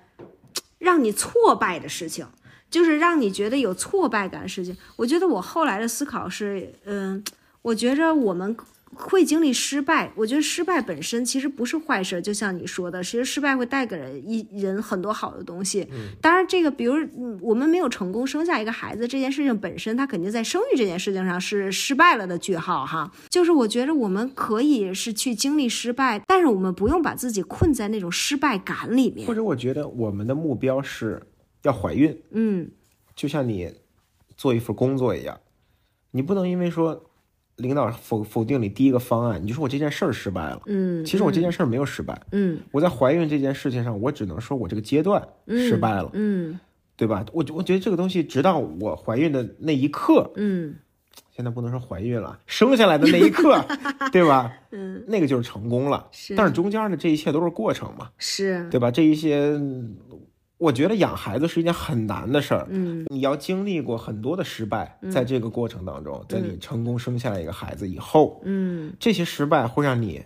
[0.79, 2.27] 让你挫败的事情，
[2.69, 4.77] 就是让你觉得有挫败感的事情。
[4.95, 7.23] 我觉得我后来的思考是，嗯，
[7.61, 8.55] 我觉着我们
[8.93, 15.87] 会经历失败，我觉得失败本身其实不是坏事，就像你说的，其实失败会带给人一人很多好的东西。
[16.21, 23.11] 当然，这个比如嗯我们没有成功生下一个孩子这件事情本身，它肯定在生育这件事情上是失败了的句号哈。
[23.29, 29.35] 就是我觉得我们可以是去经历失败，但是我们不用把自己困在那种失败感里面或。
[29.35, 31.21] 者我觉得我们的目标是
[31.63, 32.69] 要怀孕，嗯，
[33.15, 33.71] 就像你
[34.35, 35.39] 做一份工作一样，
[36.11, 37.06] 你不能因为说
[37.57, 40.61] 领导否否定你第一个方案，你就说我这件事儿失败了。
[40.65, 46.59] 嗯，其实我这件事儿没有失败，嗯我在怀孕这件事情上，我只能说我这个阶段失败了，嗯
[46.95, 47.23] 对吧？
[47.31, 50.75] 我我觉得这个东西，直到我怀孕的那一刻，嗯
[51.35, 53.63] 现在不能说怀孕了，生下来的那一刻，
[54.11, 54.51] 对吧？
[54.71, 56.07] 嗯，那个就是成功了。
[56.11, 58.89] 是但是中间的这一切都是过程嘛，是，对吧？
[58.89, 59.95] 这一些，嗯
[60.57, 62.67] 我觉得养孩子是一件很难的事儿。
[62.69, 63.05] 嗯。
[63.09, 68.93] 你要经历过很多的失败，在这个过程当中，在你成功生下来一个孩子以后，嗯。
[68.99, 70.23] 这些失败会让你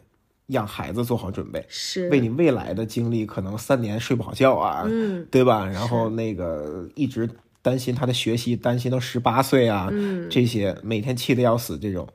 [0.48, 5.28] 养孩子做好准备，是，为你未来的经历可能三年睡不好觉啊，嗯。
[5.30, 5.66] 对吧？
[5.66, 7.30] 然后那个一直
[7.62, 10.28] 担心他的学习，担心到十八岁啊，嗯。
[10.30, 12.08] 这些每天气得要死，这种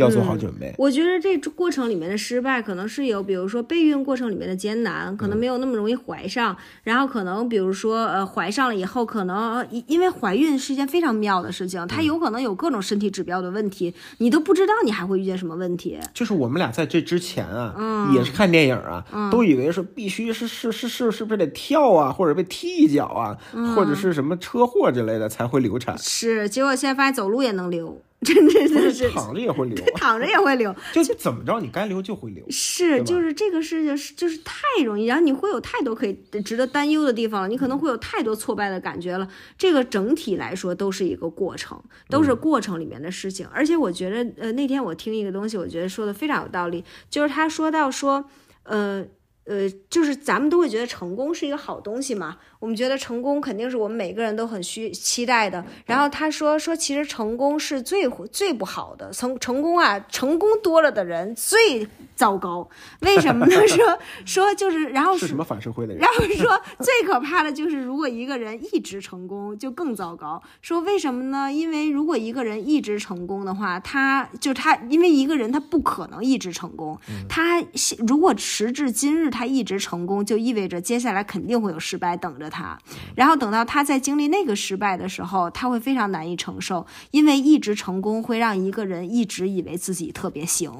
[0.00, 0.74] 要做好准备。
[0.78, 15.98] 我觉得这过程里面的失败，可能是有，比如说备孕过程里面的艰难，可能没有那么容易怀上，然后可能比如说呃怀上了以后，可能呃因因为怀孕是一件非常妙的事情，它有可能有各种身体指标的问题，你都不知道你还会遇见什么问题。
[16.14, 18.14] 就是我们俩在这之前啊，嗯。
[18.14, 23.74] 也是看电影啊，都以为说必须是是是是是不是得跳啊，或者被踢一脚啊，嗯。
[23.74, 30.74] 或者是什么车祸之类的才会流产，是，结果现在发现走路也能流， 真的是 躺着也会流，躺着也会流。
[30.92, 32.44] 就怎么着你该流就会流。
[32.50, 36.12] 是，就是这个事情是就是太容易，然后你会有太多可以
[36.44, 39.26] 值得担忧的地方了，你可能会有太多挫败的感觉了。
[39.56, 43.46] 这个整体来说都是一个过程，都是过程里面的事情。
[43.52, 48.26] 而且我觉得，呃，那天我听一个东西，我觉得说的非常有道理，就是他说到说，
[48.64, 49.06] 呃。
[49.46, 55.64] 呃，就是咱们都会觉得成功是一个好东西嘛，我们觉得成功肯定是我们每个人都很需期待的。
[55.86, 62.68] 然后他说说，其实成功是最最不好的，成成功啊，成功多了的人最糟糕。
[63.00, 63.56] 为什么呢？
[63.66, 66.08] 说说就是，然后是什么反社会的人然？
[66.12, 70.42] 后说 最可怕的就是，如果一个人一直成功，就更糟糕。
[70.60, 71.50] 说为什么呢？
[71.50, 76.98] 因为如果一个人一直成功的话，他就他，因为一个人他不可能一直成功。
[77.26, 77.64] 他
[78.06, 82.78] 如果时至今日他一直成功，就意味着接下来肯定会有失败等着他。
[83.14, 90.70] 然后等到他在经历那个失败的时候，他会非常难以承受，因为一直成功会让一个人一直以为自己特别行。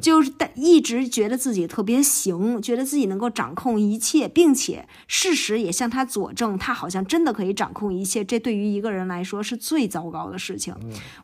[0.00, 8.24] 就是但一直觉得自己特别行，觉得自己能够掌控一切，并且事实也向他佐证，他好像真的可以掌控一切。
[8.24, 10.74] 这对于一个人来说是最糟糕的事情。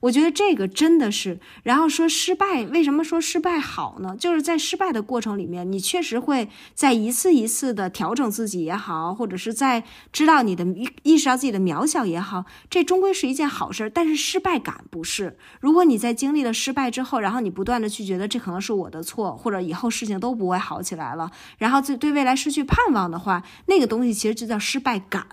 [0.00, 1.38] 我觉得这个真的是。
[1.62, 4.16] 然后说失败，为什么说失败好呢？
[4.18, 9.73] 就是在失败的过程里面，你确实会在一次一次的调整自己也好，或者是在
[10.12, 13.90] 知道你的意意识到自己的渺小也好，这终归是一件好事儿。
[13.90, 15.38] 但是失败感不是。
[15.60, 25.26] 如果你在经历了失败之后，然后你不断的去觉得这可能是我的错，或者以后事情都不会好起来了，然后对对未来失去盼望的话，那个东西其实就叫失败感。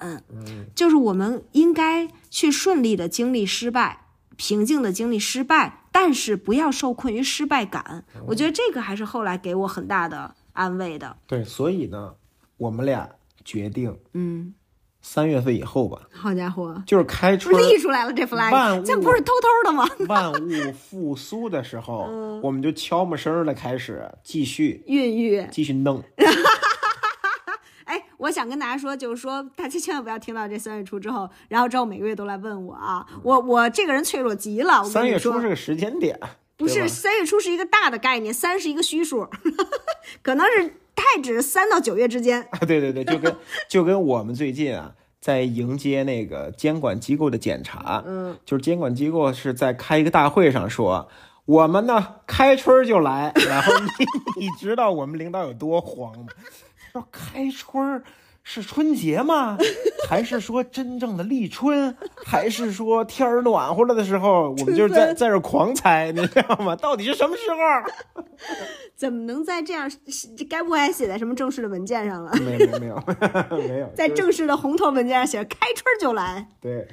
[0.76, 8.06] 就是我们应该去顺利的经历失败，平静的经历失败，但是不要受困于失败感。
[8.28, 11.18] 我觉得这个还是后来给我很大的安慰的。
[11.28, 12.14] 对，所以呢，
[12.58, 13.10] 我们俩
[13.44, 14.54] 决定嗯，
[15.02, 19.88] 三月份以后吧，好家伙，就是开春立出来了这 flag，物这不是偷偷的吗？
[20.08, 26.04] 万物复苏的时候，嗯我们就悄没声的开始继续孕育，继续弄。
[27.86, 34.82] 哎，我想跟大家说，就是说，大家千万不要听到这三月初之后，然后之后每个月都来问我啊，我我这个人脆弱极了。
[34.86, 36.18] 三月初是个时间点，
[36.56, 39.28] 不是三月初是一个大的概念，三是一个虚数，
[40.24, 42.48] 可能是太指三到九月之间。
[42.68, 43.36] 对对对，就跟
[43.68, 51.10] 就跟我们最近啊，在迎接那个监管机构的检查，嗯，就是监管机构是在开一个大会上说，
[51.46, 54.06] 我们呢开春儿就来，然后你
[54.46, 56.28] 你知道我们领导有多慌吗？
[56.92, 58.04] 说开春儿
[58.44, 59.58] 是春节吗？
[60.10, 61.96] 还是说真正的立春？
[62.26, 66.76] 还是说天儿暖和了的时候，我们就是在在这儿狂猜，你知道吗？
[66.76, 68.24] 到底是什么时候？
[68.98, 69.90] 怎么能在这样？
[70.36, 72.32] 这该不会还写在什么正式的文件上了？
[72.44, 76.88] 没有没有没有没有， 在正式的红头文件上写“开春就来对。”。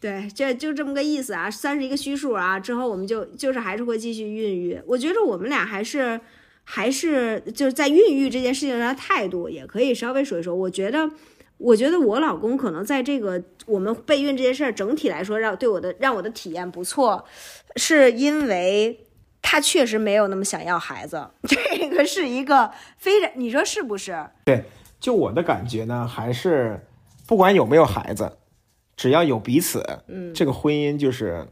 [0.00, 1.50] 对，这就这么个意思啊。
[1.50, 4.78] 算是一个虚数啊，之后我们就就是还是会继续孕育。
[4.86, 6.20] 我觉得我们俩还是
[6.64, 10.54] 还是就是在孕育这件事情上的态度，也可以稍微说一说。
[10.54, 11.10] 我觉得。
[11.56, 17.24] 我觉得我老公可能在这个我们备孕这件事儿整体来说，让对我的让我的体验不错，
[17.76, 19.06] 是因为
[19.40, 24.26] 他确实没有那么想要孩子， 这个是一个非常你说是不是？
[24.44, 24.64] 对，
[24.98, 26.84] 就我的感觉呢，还是
[27.24, 28.32] 不管有没有孩子，
[28.96, 31.46] 只要有彼此，嗯，这个婚姻就是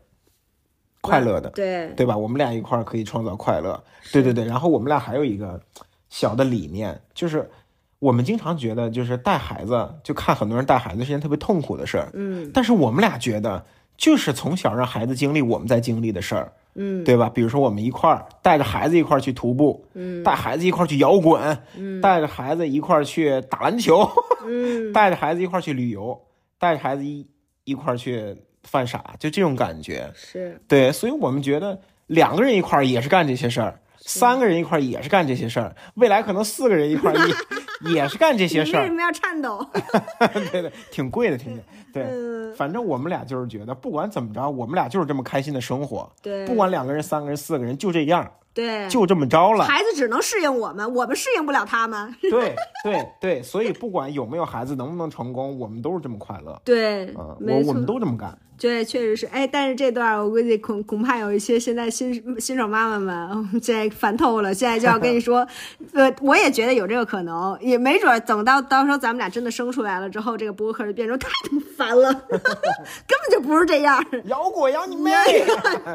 [1.02, 2.16] 快乐的，对，对吧？
[2.16, 3.78] 我们俩一块儿可以创造快乐，
[4.12, 4.44] 对对对。
[4.46, 5.60] 然后我们俩还有一个
[6.08, 7.50] 小的理念，就是
[7.98, 12.50] 我们经常觉得，就是带孩子，就看很多人带孩子是件特别痛苦的事儿，嗯。
[12.54, 13.64] 但是我们俩觉得，
[13.96, 17.02] 就是从小让孩子经历我们在经历的事儿，嗯。
[17.02, 17.28] 对吧？
[17.28, 20.22] 比如说我们一块儿带着孩子一块儿去徒步，嗯。
[20.22, 22.00] 带孩子一块儿去摇滚，嗯。
[22.00, 24.08] 带着孩子一块儿去打篮球，
[24.46, 24.92] 嗯。
[24.94, 26.20] 带着孩子一块儿去旅游，
[26.58, 27.26] 带着孩子一
[27.64, 30.10] 一块儿去犯傻，就这种感觉。
[30.14, 37.34] 是对，所以我们觉得两个人一块儿也是干这些事儿，三个人一块儿也是干这些事儿，未来可能四个人一块儿也
[37.94, 38.80] 也是干这些事儿。
[38.82, 39.64] 为什么要颤抖？
[40.50, 41.60] 对对，挺贵的，挺
[41.92, 42.04] 对。
[42.04, 46.10] 嗯，反正我们俩就是觉得，不管怎么着，我们俩就是这么开心的生活。
[46.22, 49.64] 对，不管两个人、三个人、四个人，就这样，对，就这么着了。
[49.64, 52.14] 孩子只能适应我们，我们适应不了他们。
[52.20, 56.60] 对对对，所以不管有没有孩子，能不能成功，我们都是这么快乐。
[56.64, 58.36] 对啊，我没我们都这么干。
[58.58, 59.26] 对，确实是。
[59.26, 65.44] 哎，但是这段儿我估计恐恐怕有一些现在新新手妈妈们现在烦透了，现在就要跟你说，
[65.94, 74.04] 呃，我也觉得有这个可能，也没准儿等到到时候咱们俩真的生出来了之后，这个播客就变成太他妈烦了， 根本就不是这样。
[74.26, 75.10] 摇滚摇你妹！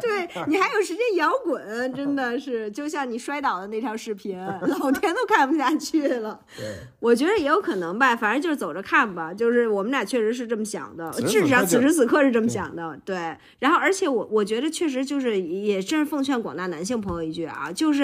[0.02, 4.38] 对你还有时间摇滚，真的是就像你摔倒的那条视频，
[4.80, 6.40] 老天都看不下去了。
[6.58, 6.66] 对，
[7.00, 9.34] 我觉得也有可能吧，反正就是走着看吧。
[9.34, 13.00] 就是我们俩确实是这么想的，至少此时此刻是这么想的。
[13.06, 18.04] 对，然后而且我我觉得确实就是也真是奉劝广大男性朋友一句啊，就是，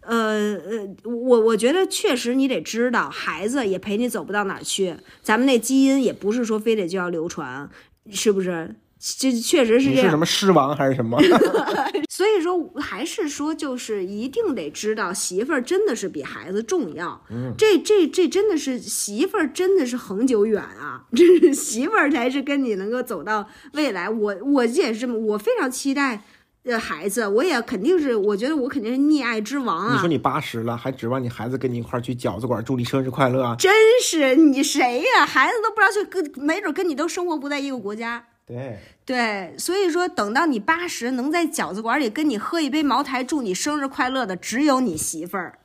[0.00, 7.68] 呃呃，我我觉得确实你得知道，孩子也陪你走不到哪儿去，咱们那基因也不是说非得就要流传，
[8.10, 8.74] 是不是？
[8.98, 10.18] 这确实是这是什。
[10.18, 11.18] 么狮王还是什么？
[12.10, 17.22] 所以说，还是说，就是一定得知道，媳妇儿真的是比孩子重要。
[17.30, 21.04] 嗯，这这这真的是媳妇儿，真的是恒久远啊！
[21.14, 24.10] 这是媳妇儿才是跟你能够走到未来。
[24.10, 26.24] 我我也是这么，我非常期待。
[26.64, 29.94] 呃，孩子，我也肯定是，我觉得我肯定是溺爱之王啊！
[29.94, 33.56] 你说你八十了，还指望你孩子跟你一块儿去饺子馆祝你生日快乐啊？
[33.58, 33.72] 真
[34.02, 38.22] 是你谁呀、孩子都不知道去跟，没准跟你都生活不在一个国家。
[38.48, 45.58] 对，对，所以说等到你八十，能在饺子馆里跟你喝一杯茅台，祝你生日快乐的，只有你媳妇儿。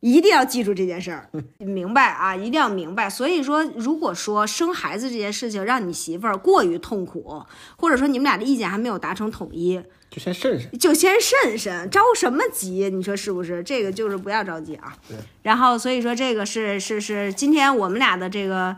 [0.00, 2.36] 一定要记住这件事儿， 明白啊？
[2.36, 3.08] 一定要明白。
[3.08, 7.42] 所以说，如果说生孩子这件事情让你媳妇儿过于痛苦，
[7.78, 9.80] 或者说你们俩的意见还没有达成统一，
[10.10, 10.78] 就先慎慎。
[10.78, 12.90] 就先慎慎，着什么急？
[12.92, 13.62] 你说是不是？
[13.62, 14.94] 这个就是不要着急啊。
[15.08, 15.16] 对。
[15.42, 18.76] 然后，所以说这个是是是，今天我们俩的这个，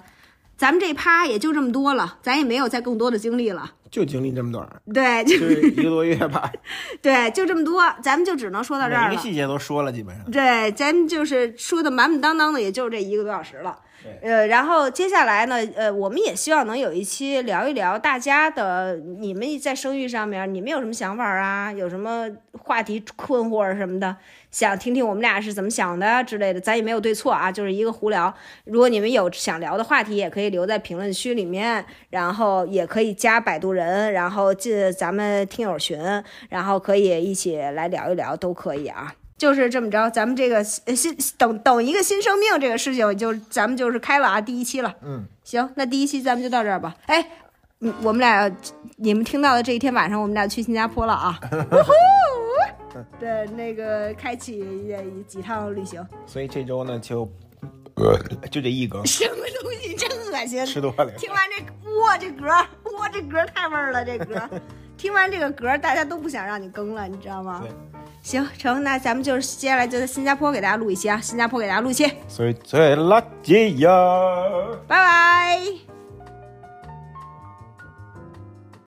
[0.56, 3.72] 咱们这趴也就这么多了，咱也没有再更多的经历了。
[3.90, 6.50] 就经历这么短儿，对，就就是一个多月吧，
[7.00, 9.08] 对，就这么多，咱们就只能说到这儿了。
[9.10, 10.30] 每个细节都说了，基本上。
[10.30, 13.78] 对，咱就是说的满满当当的，也就是这一个多小时了。
[14.22, 21.72] 呃，然后接下来呢，呃，我们也希望能有一期聊一聊大家的，你们在生育上面，你们有什么想法啊？
[21.72, 24.16] 有什么话题困惑什么的，
[24.50, 28.34] 想听听我们俩是怎么想的之类的，咱也没有对错啊，就是一个胡聊。
[28.64, 35.98] 如果你们有想聊的话题，也可以留在评论区里面，然后也可以加摆渡人，然后进咱们听友群，
[36.48, 39.14] 然后可以一起来聊一聊，都可以啊。
[39.36, 40.56] 就是这么着，咱们这个
[40.86, 44.94] 呃新等等一个新生命这个事情就，咱们就是开了啊，第一期了。
[45.02, 46.94] 嗯，行，那第一期咱们就到这儿吧。
[47.06, 47.22] 哎，
[47.80, 48.50] 嗯，我们俩
[48.96, 51.38] 你们听到的这一天晚上，我们俩去新加坡了啊。
[53.20, 57.30] 对，那个开启呃几趟旅行，所以这周呢，就
[58.50, 60.64] 就这一更，什么东西真恶心。
[60.64, 61.10] 吃多了。
[61.18, 62.66] 听完这哇这歌儿，
[62.98, 64.48] 哇这歌儿太味儿了，这歌儿。
[64.96, 67.70] 听完这个歌，大家都不想让你更了，你知道吗对？
[68.22, 73.88] 行，成，那咱们就是接下来就在新加坡给大家录一期啊，新加坡给大家录一期，所以最垃圾呀。
[74.88, 75.95] 拜拜。